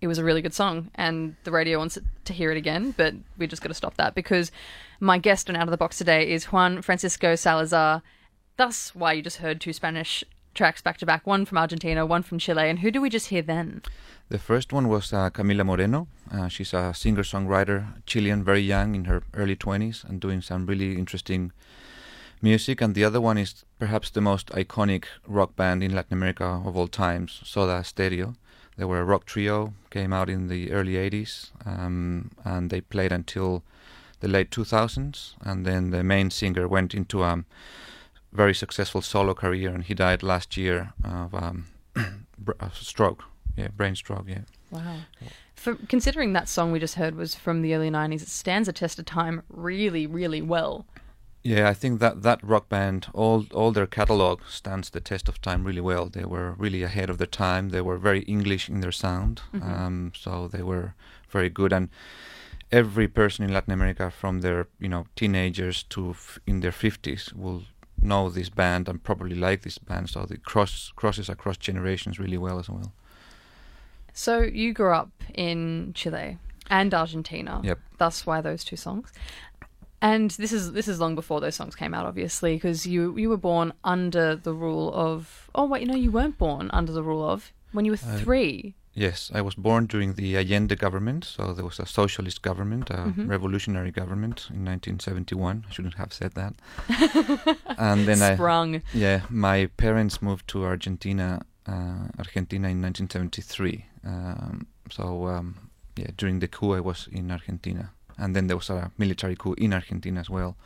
[0.00, 3.14] it was a really good song and the radio wants to hear it again, but
[3.38, 4.50] we just got to stop that because
[4.98, 8.02] my guest on Out of the Box today is Juan Francisco Salazar.
[8.56, 12.24] Thus, why you just heard two Spanish tracks back to back, one from Argentina, one
[12.24, 12.68] from Chile.
[12.68, 13.82] And who do we just hear then?
[14.28, 16.08] The first one was uh, Camila Moreno.
[16.32, 20.66] Uh, she's a singer songwriter, Chilean, very young, in her early 20s, and doing some
[20.66, 21.52] really interesting
[22.42, 22.80] music.
[22.80, 26.76] And the other one is perhaps the most iconic rock band in Latin America of
[26.76, 28.34] all times, Soda Stereo.
[28.76, 33.12] They were a rock trio, came out in the early 80s, um, and they played
[33.12, 33.62] until
[34.18, 35.34] the late 2000s.
[35.42, 37.44] And then the main singer went into a
[38.32, 43.22] very successful solo career, and he died last year of um, a stroke.
[43.56, 44.26] Yeah, brain stroke.
[44.28, 44.42] Yeah.
[44.70, 44.96] Wow.
[45.54, 48.72] For considering that song we just heard was from the early '90s, it stands a
[48.72, 50.86] test of time really, really well.
[51.42, 55.40] Yeah, I think that that rock band, all all their catalog stands the test of
[55.40, 56.08] time really well.
[56.08, 57.70] They were really ahead of their time.
[57.70, 59.62] They were very English in their sound, Mhm.
[59.62, 60.94] um, so they were
[61.30, 61.72] very good.
[61.72, 61.88] And
[62.72, 67.32] every person in Latin America, from their you know teenagers to f- in their fifties,
[67.34, 67.62] will
[68.02, 70.10] know this band and probably like this band.
[70.10, 72.92] So it cross crosses across generations really well as well.
[74.18, 76.38] So you grew up in Chile
[76.70, 77.60] and Argentina.
[77.62, 77.78] Yep.
[77.98, 79.12] Thus, why those two songs?
[80.00, 83.28] And this is this is long before those songs came out, obviously, because you you
[83.28, 85.50] were born under the rule of.
[85.54, 88.74] Oh wait, no, you weren't born under the rule of when you were Uh, three.
[88.94, 92.94] Yes, I was born during the Allende government, so there was a socialist government, a
[93.12, 93.28] Mhm.
[93.28, 95.64] revolutionary government in 1971.
[95.68, 96.54] I shouldn't have said that.
[97.78, 98.76] and then I Sprung.
[98.76, 101.42] I, yeah, my parents moved to Argentina,
[102.18, 103.84] Argentina in 1973.
[104.04, 108.70] Um, so um, yeah, during the coup, I was in Argentina, and then there was
[108.70, 110.56] a military coup in Argentina as well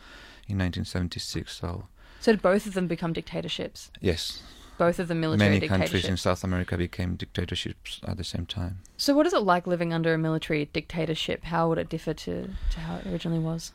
[0.49, 1.53] in 1976.
[1.57, 1.87] So
[2.21, 3.91] So did both of them become dictatorships?
[4.01, 4.43] yes,
[4.79, 6.17] Both of them military many countries in.
[6.17, 8.79] South America became dictatorships at the same time.
[8.97, 11.45] So what is it like living under a military dictatorship?
[11.45, 13.73] How would it differ to, to how it originally was?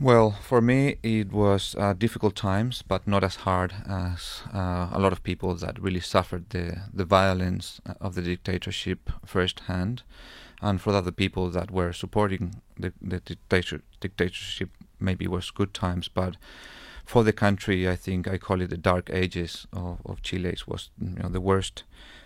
[0.00, 4.98] Well, for me, it was uh, difficult times, but not as hard as uh, a
[4.98, 10.02] lot of people that really suffered the, the violence uh, of the dictatorship firsthand.
[10.60, 15.72] And for the other people that were supporting the, the dictator, dictatorship, maybe was good
[15.72, 16.08] times.
[16.08, 16.36] But
[17.04, 20.50] for the country, I think I call it the dark ages of, of Chile.
[20.50, 21.84] It was you know, the worst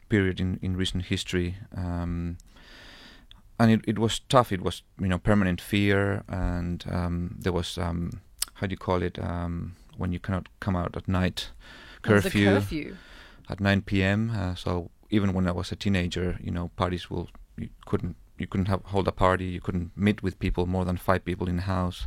[0.08, 1.56] period in, in recent history.
[1.76, 2.38] Um,
[3.58, 4.52] and it, it was tough.
[4.52, 8.20] It was you know permanent fear, and um, there was um,
[8.54, 11.50] how do you call it um, when you cannot come out at night,
[12.02, 12.96] There was a curfew, curfew.
[13.48, 14.30] at 9 p.m.
[14.30, 18.46] Uh, so even when I was a teenager, you know parties will you couldn't you
[18.46, 19.46] couldn't have hold a party.
[19.46, 22.06] You couldn't meet with people more than five people in a house,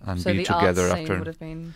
[0.00, 1.74] and so be the together after would have been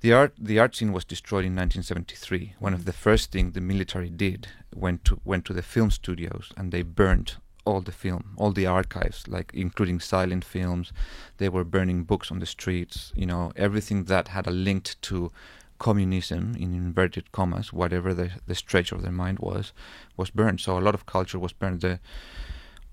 [0.00, 2.54] the art the art scene was destroyed in 1973.
[2.58, 6.52] One of the first things the military did went to went to the film studios
[6.56, 7.36] and they burned
[7.70, 10.92] all the film, all the archives, like including silent films.
[11.38, 13.12] They were burning books on the streets.
[13.14, 15.30] You know everything that had a link to
[15.78, 19.72] communism in inverted commas, whatever the the stretch of their mind was,
[20.16, 20.60] was burned.
[20.60, 21.80] So a lot of culture was burned.
[21.80, 21.98] The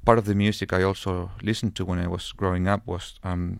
[0.05, 3.59] part of the music I also listened to when I was growing up was um,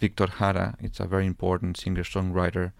[0.00, 0.76] Victor Jara.
[0.80, 2.72] It's a very important singer songwriter.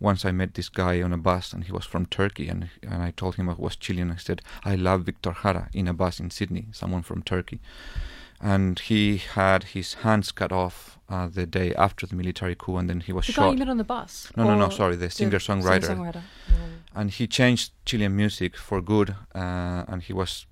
[0.00, 3.02] Once I met this guy on a bus, and he was from Turkey, and and
[3.02, 4.10] I told him I was Chilean.
[4.10, 7.60] I said I love Victor Jara in a bus in Sydney, someone from Turkey,
[8.40, 12.88] and he had his hands cut off uh, the day after the military coup, and
[12.88, 13.52] then he was the guy shot.
[13.52, 14.30] you met on the bus.
[14.36, 14.68] No, no, no.
[14.68, 15.86] Sorry, the singer-songwriter.
[15.86, 16.22] singer-songwriter.
[16.94, 20.46] And he changed Chilean music for good, uh, and he was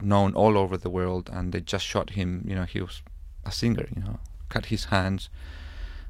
[0.00, 1.28] known all over the world.
[1.32, 2.44] And they just shot him.
[2.46, 3.02] You know, he was
[3.44, 3.86] a singer.
[3.94, 5.28] You know, cut his hands,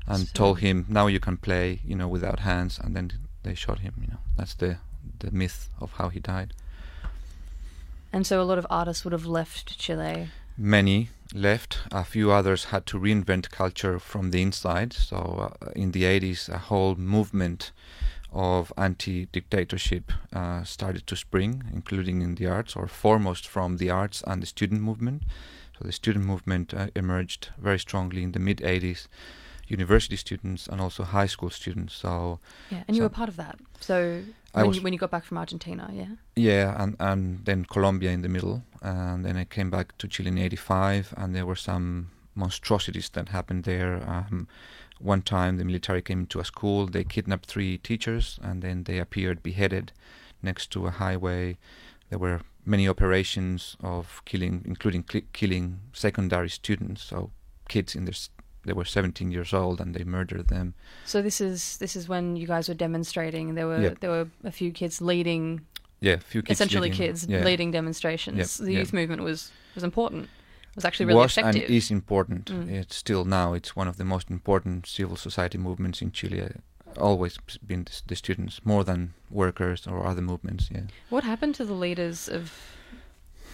[0.06, 2.78] and So- told him, "Now you can play." You know, without hands.
[2.78, 3.94] And then they shot him.
[4.00, 4.78] You know, that's the
[5.18, 6.52] the myth of how he died.
[8.12, 10.28] And so a lot of artists would have left Chile.
[10.56, 11.80] Many left.
[11.92, 14.92] A few others had to reinvent culture from the inside.
[14.92, 17.72] So uh, in the 80s, a whole movement
[18.32, 24.22] of anti-dictatorship uh, started to spring, including in the arts, or foremost from the arts
[24.26, 25.22] and the student movement.
[25.78, 29.08] So the student movement uh, emerged very strongly in the mid 80s.
[29.68, 31.94] University students and also high school students.
[31.94, 32.40] So
[32.70, 33.58] Yeah, and you were part of that.
[33.80, 36.06] So when you, when you got back from Argentina, yeah.
[36.34, 38.62] Yeah, and, and then Colombia in the middle.
[38.82, 43.30] And then I came back to Chile in 85, and there were some monstrosities that
[43.30, 44.02] happened there.
[44.08, 44.48] Um,
[44.98, 48.98] one time the military came into a school, they kidnapped three teachers, and then they
[48.98, 49.92] appeared beheaded
[50.42, 51.58] next to a highway.
[52.08, 57.30] There were many operations of killing, including cli killing secondary students, so
[57.68, 58.14] kids in their
[58.66, 60.74] they were 17 years old and they murdered them.
[61.04, 63.54] So this is this is when you guys were demonstrating.
[63.54, 64.00] There were Yep.
[64.00, 65.60] there were a few kids leading,
[66.00, 66.56] Yeah, a few kids.
[66.60, 67.44] essentially leading- kids yeah.
[67.44, 68.38] leading demonstrations.
[68.60, 70.24] Yep, The youth movement was was important.
[70.24, 71.62] It was actually really was effective.
[71.64, 72.44] and is important.
[72.50, 72.68] Mm.
[72.70, 73.54] It's still now.
[73.54, 76.48] It's one of the most important civil society movements in Chile.
[76.98, 80.68] Always been the, the students more than workers or other movements.
[80.70, 82.52] Yeah, What happened to the leaders of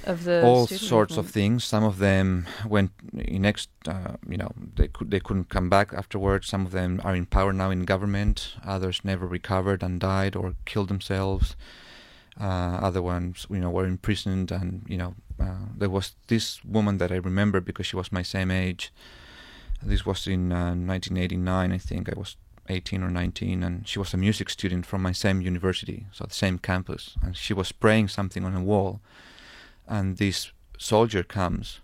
[0.04, 1.64] of the all sorts of things.
[1.64, 3.68] Some of them went in next.
[3.86, 6.48] Uh, you know, they could they couldn't come back afterwards.
[6.48, 8.54] Some of them are in power now in government.
[8.64, 11.56] Others never recovered and died or killed themselves.
[12.40, 16.98] Uh, other ones, you know, were imprisoned, and you know, uh, there was this woman
[16.98, 18.92] that I remember because she was my same age.
[19.82, 22.08] This was in uh, 1989, I think.
[22.08, 22.36] I was
[22.68, 26.34] 18 or 19, and she was a music student from my same university, so the
[26.34, 27.16] same campus.
[27.22, 29.00] And she was spraying something on a wall,
[29.88, 31.80] and this soldier comes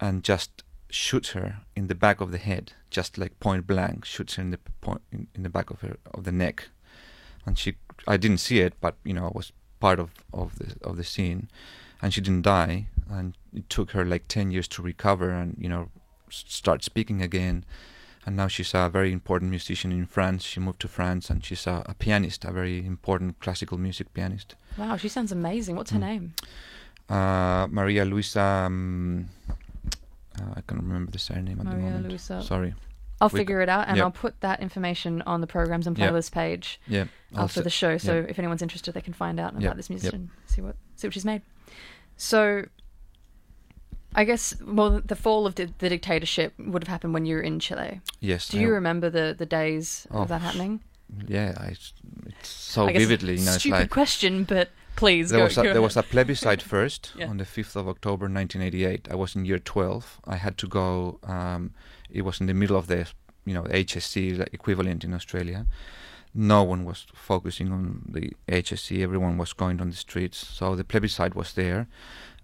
[0.00, 4.34] and just shoots her in the back of the head, just like point blank, shoots
[4.34, 6.68] her in the point in, in the back of her of the neck,
[7.46, 7.74] and she.
[8.08, 11.04] I didn't see it, but you know, I was part of of the of the
[11.04, 11.48] scene,
[12.00, 15.68] and she didn't die, and it took her like 10 years to recover and you
[15.68, 15.90] know
[16.30, 17.64] start speaking again
[18.24, 20.44] and now she's a very important musician in France.
[20.44, 24.54] She moved to France and she's a, a pianist, a very important classical music pianist.
[24.76, 25.74] Wow, she sounds amazing.
[25.74, 26.00] What's her Mm.
[26.02, 26.34] name?
[27.10, 28.40] Uh, Maria Luisa.
[28.40, 29.28] Um,
[30.40, 32.08] uh, I can't remember the surname at the Maria moment.
[32.08, 32.42] Luisa.
[32.42, 32.74] Sorry.
[33.20, 34.04] I'll We c- figure it out, and Yep.
[34.04, 36.12] I'll put that information on the programs and Yep.
[36.12, 37.04] playlist page Yeah.
[37.34, 37.98] I'll after the show.
[37.98, 39.94] So if anyone's interested, they can find out about Yep, this yep.
[39.96, 41.42] musician, see what see what she's made.
[42.16, 42.64] So,
[44.14, 47.42] I guess well, the fall of di- the dictatorship would have happened when you were
[47.42, 48.00] in Chile.
[48.20, 48.48] Yes.
[48.48, 50.80] Do I- you remember the the days Oh, of that happening?
[51.26, 51.74] Yeah, I,
[52.26, 53.36] it's so vividly.
[53.36, 55.44] You know, it's stupid like question, but please there go.
[55.44, 57.28] was a, there was a plebiscite first Yeah.
[57.28, 59.08] on the 5th of October 1988.
[59.10, 60.20] I was in year 12.
[60.26, 61.18] I had to go.
[61.24, 61.72] Um,
[62.10, 63.06] it was in the middle of the
[63.44, 65.66] you know HSC equivalent in Australia.
[66.34, 69.02] No one was focusing on the HSC.
[69.02, 70.38] Everyone was going on the streets.
[70.38, 71.88] So the plebiscite was there,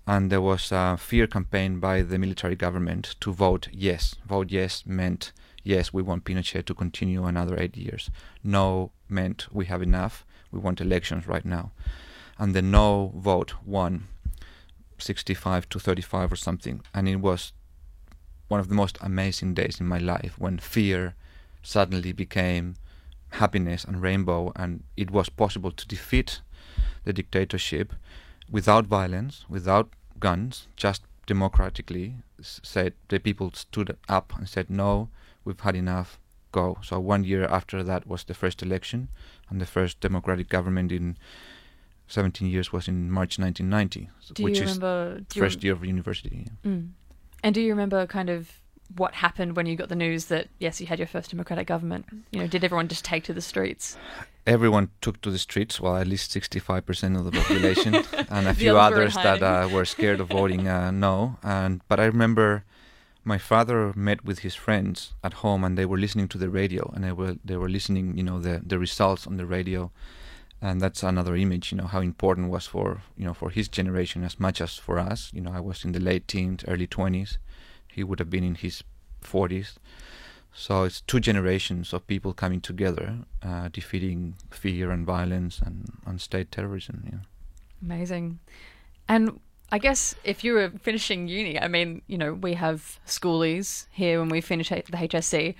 [0.07, 4.17] and there was a fear campaign by the military government to vote yes.
[4.27, 5.33] Vote yes meant
[5.63, 8.11] yes, we want Pinochet to continue another eight years.
[8.43, 10.25] No meant we have enough.
[10.53, 11.71] We want elections right now
[12.39, 14.05] and the no vote won
[14.99, 16.83] 65 to 35 or something.
[16.95, 17.53] And it was
[18.49, 21.15] one of the most amazing days in my life when fear
[21.63, 22.77] suddenly became
[23.31, 26.41] happiness and rainbow and it was possible to defeat
[27.05, 27.93] the dictatorship
[28.49, 29.89] without violence without
[30.21, 35.09] guns just democratically said the people stood up and said no
[35.45, 36.21] we've had enough
[36.57, 36.79] go.
[36.83, 39.09] So one year after that was the first election
[39.49, 41.17] and the first democratic government in
[42.09, 45.21] 17 years was in March 1990, Do which you is remember?
[45.35, 46.47] You first year of university.
[46.65, 46.71] yeah.
[46.71, 46.91] Mm.
[47.43, 48.61] And do you remember kind of
[48.97, 52.07] what happened when you got the news that yes, you had your first democratic government?
[52.31, 53.97] You know, did everyone just take to the streets?
[54.47, 57.95] Everyone took to the streets, well, at least 65% of the population,
[58.31, 61.37] and a few others that uh, were scared of voting uh, no.
[61.43, 62.65] And but I remember
[63.25, 66.91] my father met with his friends at home, and they were listening to the radio,
[66.95, 69.91] and they were they were listening, you know, the the results on the radio,
[70.61, 74.25] and that's another image, you know, how important was for you know for his generation
[74.25, 75.31] as much as for us.
[75.35, 77.39] You know, I was in the late teens, early 20s.
[77.93, 78.83] He would have been in his
[79.23, 79.75] 40s.
[80.53, 86.19] So it's two generations of people coming together, uh, defeating fear and violence and, and
[86.19, 87.03] state terrorism.
[87.07, 87.19] Yeah.
[87.83, 88.39] Amazing.
[89.07, 89.39] And
[89.71, 94.21] I guess if you were finishing uni, I mean, you know, we have schoolies here
[94.21, 95.55] when we finish the HSC.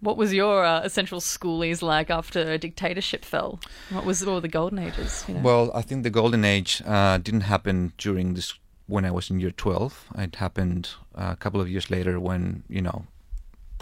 [0.00, 3.58] What was your uh, essential schoolies like after a dictatorship fell?
[3.90, 5.24] What was all the golden ages?
[5.26, 5.40] You know?
[5.40, 8.54] Well, I think the golden age uh, didn't happen during this
[8.86, 10.06] when I was in year 12.
[10.18, 13.06] It happened uh, a couple of years later when, you know,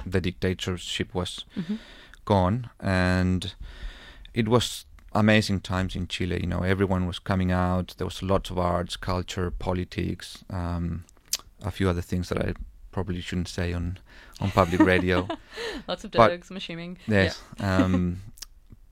[0.07, 1.79] the dictatorship was Mhm.
[2.25, 2.71] gone.
[2.81, 3.55] And
[4.35, 6.41] it was amazing times in Chile.
[6.41, 7.95] You know, everyone was coming out.
[7.99, 11.05] There was lots of arts, culture, politics, um,
[11.63, 12.55] a few other things that I
[12.97, 13.99] probably shouldn't say on,
[14.41, 15.29] on public radio.
[15.89, 16.97] Lots of But- dogs, I'm assuming.
[17.07, 17.43] Yes.
[17.61, 18.23] Um,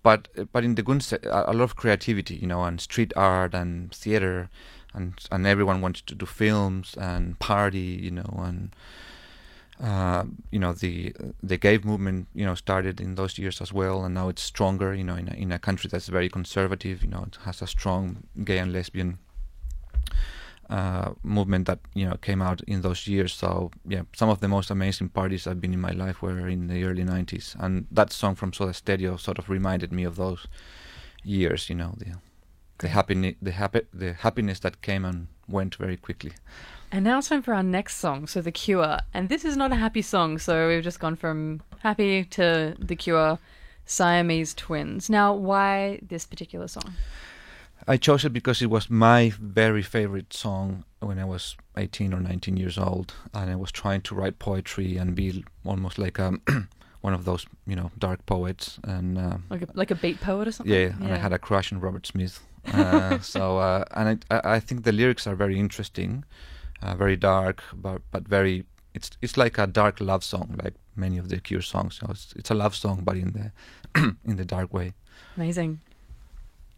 [0.03, 3.55] but but in the Gunst, a, a lot of creativity, you know, and street art
[3.55, 4.51] and theater,
[4.93, 8.77] and and everyone wanted to do films and party, you know, and
[9.83, 11.15] uh, you know the
[11.51, 14.93] the gay movement, you know, started in those years as well, and now it's stronger,
[14.95, 17.67] you know, in a, in a country that's very conservative, you know, it has a
[17.67, 18.05] strong
[18.45, 19.17] gay and lesbian
[20.71, 23.33] uh, movement that you know came out in those years.
[23.35, 26.69] So yeah, some of the most amazing parties I've been in my life were in
[26.69, 30.47] the early '90s, and that song from Soda Stereo sort of reminded me of those
[31.23, 31.69] years.
[31.69, 32.17] You know, the
[32.79, 36.33] the happiness, the happy, the happiness that came and went very quickly.
[36.93, 38.99] And now it's time for our next song, so The Cure.
[39.12, 42.95] And this is not a happy song, so we've just gone from happy to The
[42.95, 43.39] Cure,
[43.85, 45.11] Siamese twins.
[45.11, 46.95] Now, why this particular song?
[47.87, 52.20] I chose it because it was my very favorite song when I was 18 or
[52.20, 56.33] 19 years old, and I was trying to write poetry and be almost like a
[57.03, 58.79] one of those, you know, dark poets.
[58.85, 60.75] And uh, Like a, like a beat poet or something?
[60.75, 62.41] yeah, and I had a crush on Robert Smith.
[62.72, 66.25] Uh, so, uh, and I, I I think the lyrics are very interesting,
[66.83, 68.64] uh, very dark, but but very.
[68.95, 71.97] It's it's like a dark love song, like many of the Cure songs.
[71.97, 73.53] So it's, it's a love song, but in the
[74.25, 74.95] in the dark way.
[75.37, 75.81] Amazing.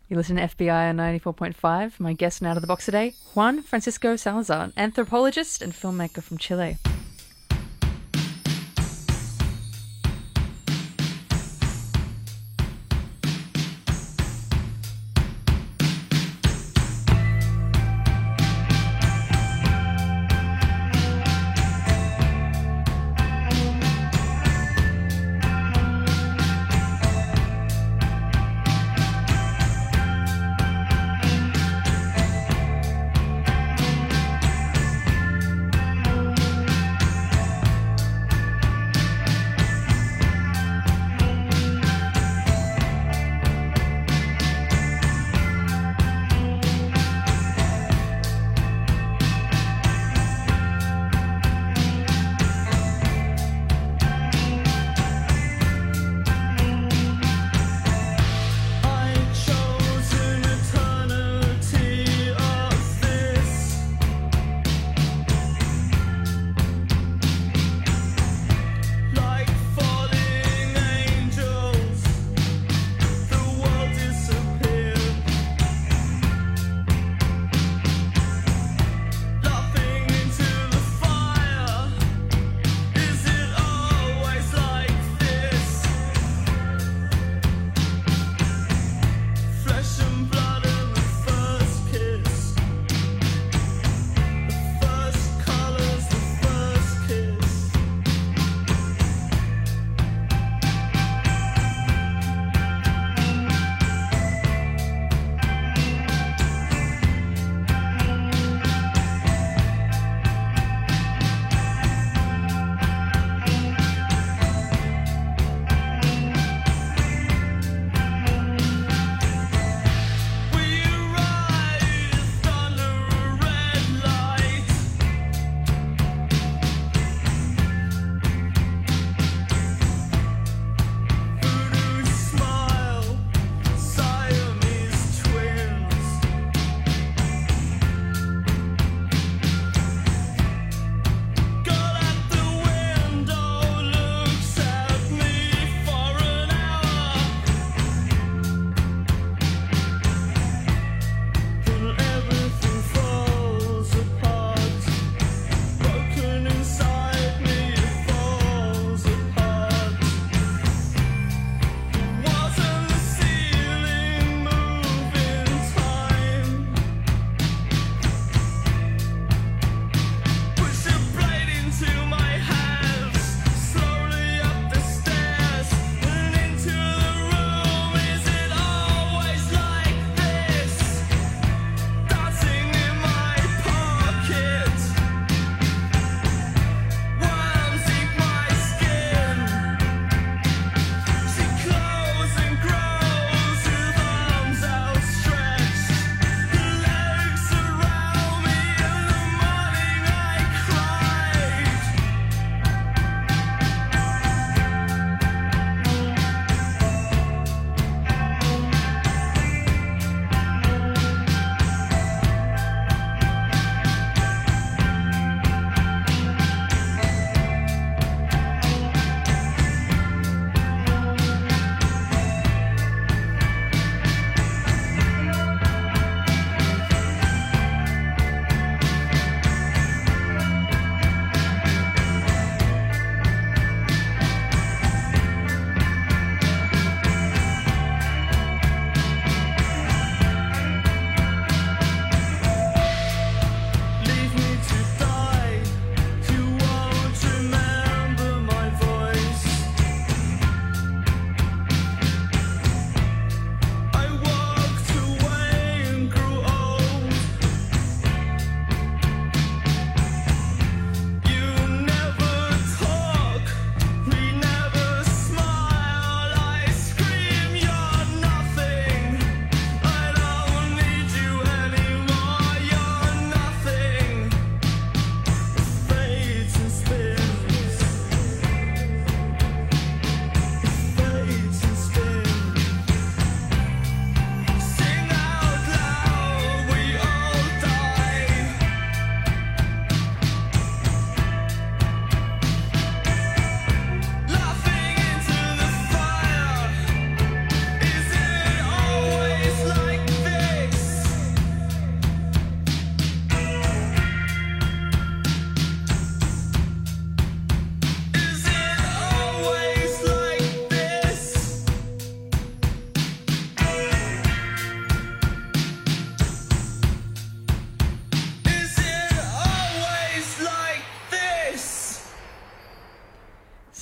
[0.09, 1.99] You listen to FBI on 94.5.
[1.99, 6.23] My guest and out of the box today, Juan Francisco Salazar, an anthropologist and filmmaker
[6.23, 6.77] from Chile.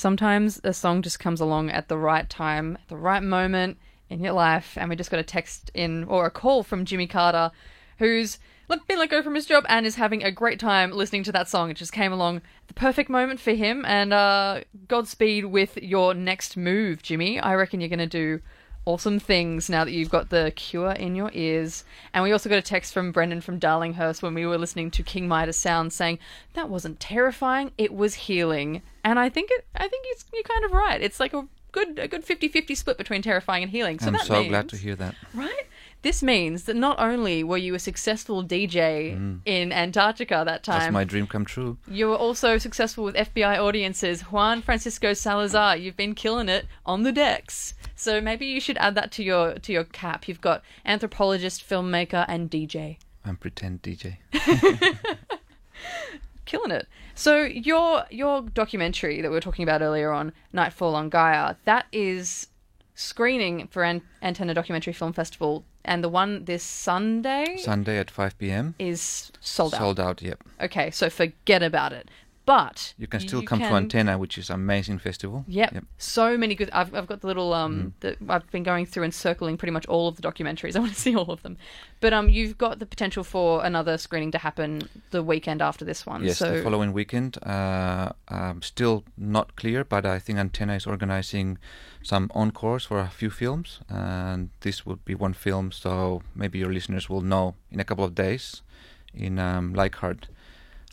[0.05, 3.78] Sometimes a song just comes along at the right time, the right moment
[4.11, 7.07] in your life, and we just got a text in or a call from Jimmy
[7.07, 7.50] Carter,
[7.98, 8.38] who's
[8.86, 11.48] been let go from his job and is having a great time listening to that
[11.48, 11.70] song.
[11.70, 16.55] It just came along the perfect moment for him, and uh, Godspeed with your next
[16.55, 17.40] move, Jimmy.
[17.40, 18.42] I reckon you're going to do
[18.87, 21.85] awesome things now that you've got the cure in your ears.
[22.12, 25.03] And we also got a text from Brendan from Darlinghurst when we were listening to
[25.03, 26.18] King Midas sound saying
[26.55, 28.82] that wasn't terrifying, it was healing.
[29.03, 31.01] And I think it I think it's, you're kind of right.
[31.01, 33.99] It's like a good a good 50-50 split between terrifying and healing.
[33.99, 35.14] So I'm that so means, glad to hear that.
[35.35, 35.66] Right?
[36.03, 40.80] This means that not only were you a successful DJ in Antarctica that time, Mm.
[40.80, 41.78] That's my dream come true.
[41.89, 44.20] you were also successful with FBI audiences.
[44.30, 47.72] Juan Francisco Salazar, you've been killing it on the decks.
[47.97, 50.26] So maybe you should add that to your to your cap.
[50.28, 52.99] You've got anthropologist, filmmaker, and DJ.
[53.24, 54.18] I'm pretend DJ.
[56.45, 56.86] Killing it.
[57.14, 61.86] So your your documentary that we were talking about earlier on, Nightfall on Gaia, that
[61.92, 62.49] is
[62.95, 68.38] screening for An- Antenna Documentary Film Festival, and the one this Sunday Sunday at 5
[68.38, 68.74] p.m.
[68.78, 69.80] is sold out.
[69.80, 70.42] Sold out, yep.
[70.61, 72.11] Okay, so forget about it.
[72.47, 75.45] But You can still come to Antenna, which is an amazing festival.
[75.49, 75.84] Yep.
[75.97, 76.68] So many good.
[76.72, 77.95] I've, I've got the little um.
[78.01, 80.76] The, I've been going through and circling pretty much all of the documentaries.
[80.76, 81.57] I want to see all of them.
[82.01, 86.05] But um, you've got the potential for another screening to happen the weekend after this
[86.05, 86.22] one.
[86.22, 87.38] Yes, so the following weekend.
[87.42, 91.59] Uh, um, still not clear, but I think Antenna is organizing
[92.03, 95.72] some encores for a few films, and this would be one film.
[95.72, 98.61] So maybe your listeners will know in a couple of days
[99.14, 100.28] in um, Leichhardt,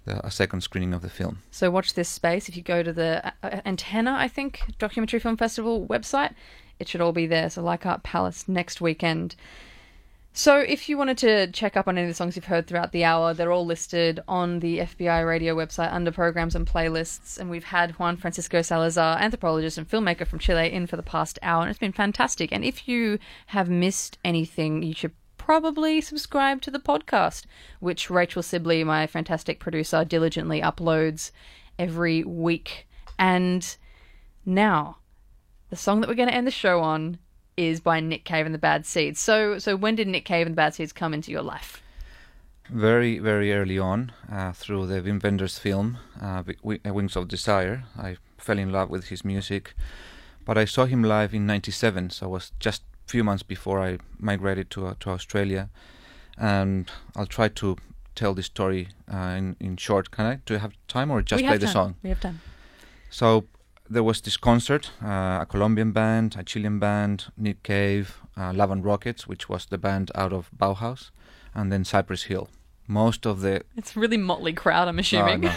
[0.05, 1.39] the, a second screening of the film.
[1.51, 2.49] So watch this space.
[2.49, 6.33] If you go to the uh, uh, Antenna, I think documentary film festival website,
[6.79, 7.49] it should all be there.
[7.49, 9.35] So Leichhardt Palace next weekend.
[10.33, 12.93] So if you wanted to check up on any of the songs you've heard throughout
[12.93, 17.37] the hour, they're all listed on the FBI radio website under programs and playlists.
[17.37, 21.37] And we've had Juan Francisco Salazar, anthropologist and filmmaker from Chile, in for the past
[21.41, 22.53] hour, and it's been fantastic.
[22.53, 25.11] And if you have missed anything, you should
[25.45, 27.45] probably subscribe to the podcast,
[27.79, 31.31] which Rachel Sibley, my fantastic producer, diligently uploads
[31.79, 32.87] every week.
[33.17, 33.75] And
[34.45, 34.97] now,
[35.71, 37.17] the song that we're going to end the show on
[37.57, 39.19] is by Nick Cave and the Bad Seeds.
[39.19, 41.81] So, so when did Nick Cave and the Bad Seeds come into your life?
[42.69, 47.27] Very, very early on, uh, through the Wim Wenders film, uh, Wi- Wi- Wings of
[47.27, 49.73] Desire, I fell in love with his music.
[50.45, 53.97] But I saw him live in '97, so I was just few months before I
[54.19, 55.69] migrated to uh, to Australia.
[56.37, 57.75] And I'll try to
[58.15, 60.11] tell the story uh, in in short.
[60.11, 60.35] Can I?
[60.45, 61.95] Do you have time or just we play the song?
[62.03, 62.39] We have time.
[63.09, 63.43] So
[63.93, 68.71] there was this concert, uh, a Colombian band, a Chilean band, Nick Cave, uh, Love
[68.71, 71.11] and Rockets, which was the band out of Bauhaus,
[71.53, 72.47] and then Cypress Hill.
[72.87, 75.41] Most of the It's really motley crowd, I'm assuming.
[75.41, 75.51] No.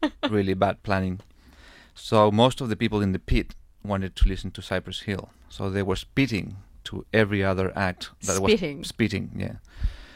[0.30, 1.20] really bad planning.
[1.94, 5.70] So most of the people in the pit wanted to listen to Cypress Hill, so
[5.70, 6.56] they were spitting
[6.88, 8.78] to every other act that Spitting?
[8.80, 9.30] was spitting.
[9.36, 9.56] Yeah.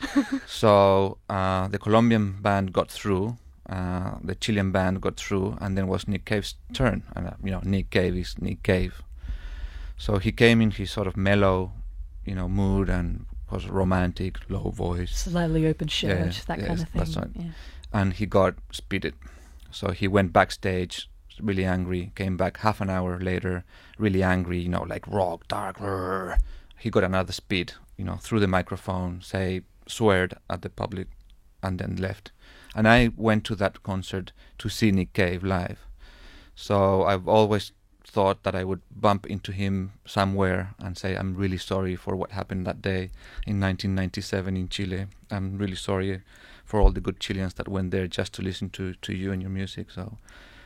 [0.47, 3.37] so uh, the Colombian band got through,
[3.69, 7.03] uh, the Chilean band got through, and then was Nick Cave's turn.
[7.15, 9.03] And uh, you know, Nick Cave is Nick Cave.
[9.97, 11.73] So he came in his sort of mellow,
[12.25, 16.81] you know, mood and was romantic, low voice Slightly open shirt, Yeah, that yes, kind
[16.81, 16.99] of thing.
[16.99, 17.31] that's right.
[17.37, 17.51] Yeah.
[17.93, 19.15] and he got spitted.
[19.71, 21.09] So he went backstage,
[21.41, 22.13] really angry.
[22.15, 23.65] Came back half an hour later,
[23.99, 24.59] really angry.
[24.61, 25.77] You know, like rock, dark.
[25.79, 26.39] rrr.
[26.83, 31.07] He got another speed, You know, through the microphone, say sweared at the public,
[31.63, 32.33] and then left.
[32.75, 35.79] And I went to that concert to see Nick Cave live.
[36.57, 37.71] So I've always
[38.05, 42.33] thought that I would bump into him somewhere and say, I'm really sorry for what
[42.33, 43.11] happened that day
[43.47, 45.07] in 1997 in Chile.
[45.31, 46.23] I'm really sorry
[46.65, 49.41] for all the good Chileans that went there just to listen to, to you and
[49.41, 49.93] your music.
[49.93, 50.19] So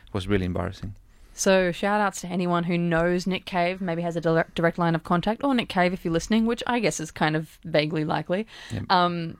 [0.07, 0.95] it was really embarrassing.
[1.37, 4.95] So shout outs to anyone who knows Nick Cave, maybe has a direct, direct line
[4.95, 8.03] of contact, or Nick Cave if you're listening, which I guess is kind of vaguely
[8.03, 8.47] likely.
[8.71, 8.91] Yep.
[8.91, 9.37] Um,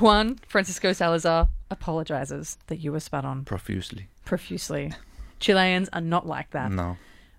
[0.00, 4.08] Juan Francisco Salazar apologizes that you were spat on Profusely.
[4.24, 4.92] profusely.
[5.40, 6.72] Chileans are not like that.
[6.72, 6.96] No.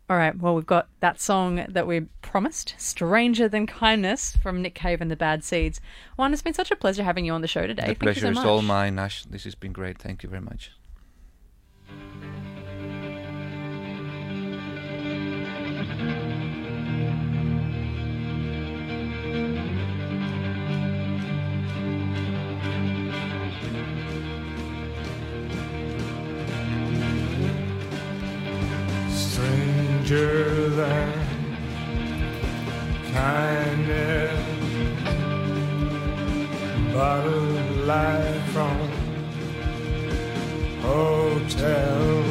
[0.10, 4.76] All right, well, we've got that song that we promised, Stranger Than Kindness, from Nick
[4.76, 5.82] Cave and the Bad Seeds.
[6.16, 7.82] Juan, it's been such a pleasure having you on the show today.
[7.82, 8.48] The Thank pleasure you is so much.
[8.48, 9.24] all mine, Ash.
[9.26, 9.98] This has been great.
[9.98, 10.72] Thank you very much.
[30.08, 31.12] Than
[33.12, 34.40] kindness.
[36.94, 38.78] Bottled light from
[40.82, 42.25] hotel.